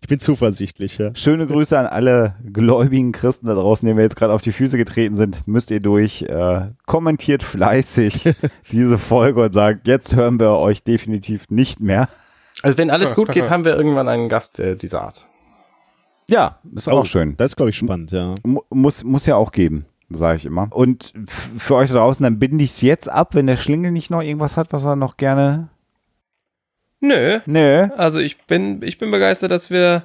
Ich 0.00 0.06
bin 0.08 0.20
zuversichtlich, 0.20 0.98
ja. 0.98 1.12
Schöne 1.16 1.44
Grüße 1.48 1.76
an 1.76 1.86
alle 1.86 2.36
gläubigen 2.52 3.10
Christen 3.10 3.48
da 3.48 3.54
draußen, 3.54 3.84
denen 3.84 3.96
wir 3.98 4.04
jetzt 4.04 4.14
gerade 4.14 4.32
auf 4.32 4.40
die 4.40 4.52
Füße 4.52 4.76
getreten 4.76 5.16
sind. 5.16 5.48
Müsst 5.48 5.72
ihr 5.72 5.80
durch. 5.80 6.22
Äh, 6.22 6.68
kommentiert 6.86 7.42
fleißig 7.42 8.34
diese 8.70 8.98
Folge 8.98 9.42
und 9.42 9.52
sagt, 9.52 9.88
jetzt 9.88 10.14
hören 10.14 10.38
wir 10.38 10.52
euch 10.52 10.84
definitiv 10.84 11.46
nicht 11.50 11.80
mehr. 11.80 12.08
Also 12.62 12.78
wenn 12.78 12.90
alles 12.90 13.16
gut 13.16 13.32
geht, 13.32 13.50
haben 13.50 13.64
wir 13.64 13.76
irgendwann 13.76 14.08
einen 14.08 14.28
Gast 14.28 14.60
äh, 14.60 14.76
dieser 14.76 15.02
Art. 15.02 15.26
Ja, 16.30 16.58
ist 16.74 16.88
auch 16.88 17.06
schön. 17.06 17.36
Das 17.36 17.52
ist, 17.52 17.56
glaube 17.56 17.70
ich, 17.70 17.76
spannend, 17.76 18.12
ja. 18.12 18.34
Mu- 18.44 18.62
muss, 18.70 19.02
muss 19.04 19.24
ja 19.26 19.36
auch 19.36 19.50
geben, 19.52 19.86
sage 20.10 20.36
ich 20.36 20.44
immer. 20.44 20.68
Und 20.70 21.12
für 21.26 21.74
euch 21.76 21.88
da 21.88 21.96
draußen, 21.96 22.22
dann 22.22 22.38
binde 22.38 22.64
ich 22.64 22.70
es 22.72 22.82
jetzt 22.82 23.08
ab, 23.10 23.34
wenn 23.34 23.46
der 23.46 23.56
Schlingel 23.56 23.90
nicht 23.92 24.10
noch 24.10 24.22
irgendwas 24.22 24.56
hat, 24.56 24.72
was 24.72 24.84
er 24.84 24.96
noch 24.96 25.16
gerne. 25.16 25.68
Nö. 27.00 27.40
Nö. 27.46 27.88
Also 27.96 28.18
ich 28.18 28.38
bin, 28.46 28.82
ich 28.82 28.98
bin 28.98 29.10
begeistert, 29.10 29.52
dass 29.52 29.70
wir 29.70 30.04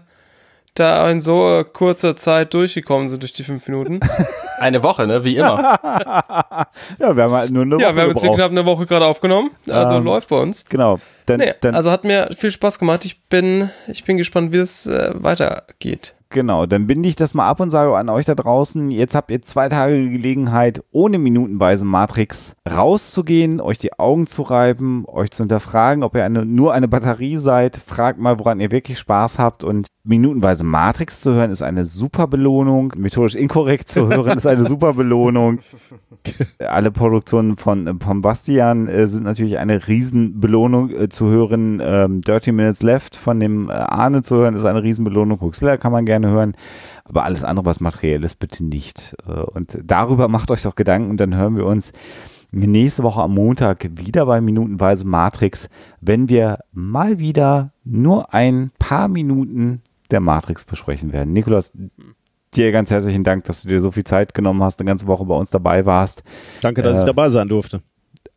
da 0.76 1.10
in 1.10 1.22
so 1.22 1.64
kurzer 1.72 2.16
Zeit 2.16 2.54
durchgekommen 2.54 3.08
sind 3.08 3.22
durch 3.22 3.34
die 3.34 3.44
fünf 3.44 3.68
Minuten. 3.68 4.00
Eine 4.60 4.84
Woche, 4.84 5.06
ne? 5.08 5.24
Wie 5.24 5.38
immer. 5.38 5.80
Ja, 7.00 7.16
wir 7.16 7.24
haben 7.24 7.34
halt 7.34 7.52
nur 7.52 7.64
eine 7.64 7.78
ja, 7.78 7.88
Woche 7.88 7.96
wir 7.96 8.02
haben 8.04 8.10
jetzt 8.10 8.24
knapp 8.24 8.52
eine 8.52 8.66
Woche 8.66 8.86
gerade 8.86 9.06
aufgenommen. 9.06 9.52
Also 9.70 9.94
Ähm, 9.96 10.04
läuft 10.04 10.30
bei 10.30 10.38
uns. 10.38 10.66
Genau. 10.66 11.00
Dann, 11.26 11.40
Nee, 11.40 11.54
dann, 11.62 11.76
also 11.76 11.92
hat 11.92 12.04
mir 12.04 12.30
viel 12.38 12.52
Spaß 12.52 12.80
gemacht. 12.80 13.06
Ich 13.06 13.22
bin, 13.26 13.70
ich 13.88 14.04
bin 14.04 14.18
gespannt, 14.18 14.54
wie 14.54 14.58
es 14.58 14.86
äh, 14.88 15.12
weitergeht. 15.14 16.16
Genau, 16.34 16.66
dann 16.66 16.88
binde 16.88 17.08
ich 17.08 17.16
das 17.16 17.36
mal 17.36 17.48
ab 17.48 17.60
und 17.60 17.70
sage 17.70 17.96
an 17.96 18.10
euch 18.10 18.26
da 18.26 18.34
draußen, 18.34 18.90
jetzt 18.90 19.14
habt 19.14 19.30
ihr 19.30 19.44
zwei 19.44 19.70
Tage 19.70 20.10
Gelegenheit, 20.10 20.84
ohne 20.92 21.20
minutenweise 21.20 21.86
Matrix 21.86 22.56
rauszugehen, 22.68 23.62
euch 23.62 23.78
die 23.78 23.94
Augen 24.00 24.26
zu 24.26 24.42
reiben, 24.42 25.06
euch 25.06 25.30
zu 25.30 25.44
hinterfragen, 25.44 26.04
ob 26.04 26.16
ihr 26.16 26.26
eine, 26.26 26.44
nur 26.44 26.74
eine 26.74 26.88
Batterie 26.88 27.38
seid. 27.38 27.78
Fragt 27.78 28.18
mal, 28.18 28.40
woran 28.40 28.60
ihr 28.60 28.72
wirklich 28.72 28.98
Spaß 28.98 29.38
habt. 29.38 29.64
Und 29.64 29.86
minutenweise 30.04 30.64
Matrix 30.64 31.22
zu 31.22 31.34
hören, 31.34 31.52
ist 31.52 31.62
eine 31.62 31.86
super 31.86 32.28
Belohnung. 32.28 32.94
Methodisch 32.98 33.36
inkorrekt 33.36 33.88
zu 33.88 34.10
hören, 34.10 34.38
ist 34.38 34.48
eine 34.48 34.66
super 34.66 34.94
Belohnung. 34.94 35.60
Alle 36.60 36.92
Produktionen 36.92 37.58
von, 37.58 37.88
äh, 37.88 37.94
von 38.04 38.22
Bastian 38.22 38.88
äh, 38.88 39.08
sind 39.08 39.24
natürlich 39.24 39.60
eine 39.60 39.88
Riesenbelohnung 39.88 40.90
äh, 40.90 41.10
zu 41.10 41.30
hören. 41.30 41.82
Ähm, 41.84 42.22
Dirty 42.22 42.52
Minutes 42.52 42.82
Left 42.84 43.16
von 43.16 43.40
dem 43.40 43.70
äh, 43.70 43.74
Arne 43.74 44.24
zu 44.24 44.36
hören, 44.36 44.56
ist 44.56 44.66
eine 44.66 44.84
Riesenbelohnung. 44.84 45.40
Huxilla 45.40 45.78
kann 45.78 45.92
man 45.92 46.06
gerne 46.06 46.23
hören. 46.28 46.56
Aber 47.06 47.24
alles 47.24 47.44
andere, 47.44 47.66
was 47.66 47.80
materiell 47.80 48.24
ist, 48.24 48.40
bitte 48.40 48.64
nicht. 48.64 49.16
Äh, 49.28 49.32
und 49.32 49.80
darüber 49.84 50.28
macht 50.28 50.52
euch 50.52 50.62
doch 50.64 50.76
Gedanken 50.76 51.10
und 51.10 51.18
dann 51.20 51.36
hören 51.36 51.56
wir 51.56 51.66
uns 51.66 51.94
nächste 52.52 53.04
Woche 53.04 53.22
am 53.22 53.34
Montag 53.34 53.90
wieder 53.98 54.26
bei 54.28 54.40
Minutenweise 54.40 55.06
Matrix, 55.06 55.70
wenn 56.02 56.30
wir 56.30 56.60
mal 56.72 57.18
wieder 57.20 57.74
nur 57.84 58.34
ein 58.34 58.72
paar 58.78 59.08
Minuten 59.08 59.82
der 60.12 60.20
Matrix 60.20 60.64
besprechen 60.64 61.12
werden. 61.14 61.34
Nikolas, 61.34 61.74
dir 62.56 62.72
ganz 62.72 62.92
herzlichen 62.92 63.24
Dank, 63.24 63.46
dass 63.46 63.64
du 63.64 63.70
dir 63.70 63.82
so 63.82 63.90
viel 63.92 64.04
Zeit 64.04 64.34
genommen 64.36 64.62
hast, 64.62 64.80
eine 64.80 64.88
ganze 64.88 65.08
Woche 65.08 65.26
bei 65.26 65.36
uns 65.36 65.50
dabei 65.50 65.86
warst. 65.88 66.24
Danke, 66.62 66.84
dass 66.84 66.98
Äh, 66.98 67.00
ich 67.00 67.06
dabei 67.06 67.30
sein 67.30 67.48
durfte. 67.48 67.82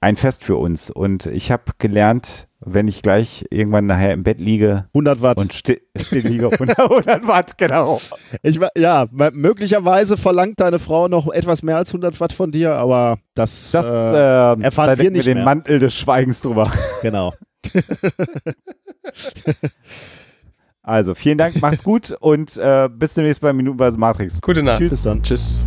Ein 0.01 0.17
Fest 0.17 0.45
für 0.45 0.57
uns. 0.57 0.91
Und 0.91 1.27
ich 1.27 1.51
habe 1.51 1.65
gelernt, 1.79 2.49
wenn 2.61 2.87
ich 2.87 3.03
gleich 3.03 3.47
irgendwann 3.51 3.87
nachher 3.87 4.13
im 4.13 4.23
Bett 4.25 4.39
liege 4.39 4.85
100 4.89 5.23
Watt. 5.23 5.39
und 5.41 5.55
still, 5.55 5.81
still 6.01 6.27
liege, 6.27 6.47
100, 6.53 6.79
100 6.79 7.27
Watt, 7.27 7.59
genau. 7.59 7.99
Ich, 8.43 8.61
ja, 8.77 9.07
möglicherweise 9.33 10.17
verlangt 10.17 10.61
deine 10.61 10.79
Frau 10.79 11.09
noch 11.09 11.29
etwas 11.33 11.63
mehr 11.63 11.77
als 11.77 11.91
100 11.91 12.21
Watt 12.21 12.33
von 12.33 12.51
dir, 12.53 12.75
aber 12.75 13.19
das, 13.35 13.73
Das 13.73 13.87
äh, 13.87 13.91
äh, 13.91 14.63
erfahren 14.63 14.97
da 14.97 14.99
wir 14.99 15.11
nicht 15.11 15.27
den 15.27 15.39
mehr. 15.39 15.45
Mantel 15.45 15.79
des 15.79 15.95
Schweigens 15.95 16.41
drüber. 16.43 16.65
genau. 17.03 17.33
Also, 20.83 21.17
vielen 21.17 21.37
Dank, 21.37 21.61
macht's 21.61 21.83
gut 21.83 22.13
und 22.21 22.57
äh, 22.57 22.89
bis 22.89 23.15
demnächst 23.15 23.41
bei 23.41 23.53
Minutenweise 23.53 23.99
Matrix. 23.99 24.41
Gute 24.41 24.63
Nacht. 24.63 24.79
Bis 24.79 25.03
dann. 25.03 25.21
Tschüss. 25.21 25.67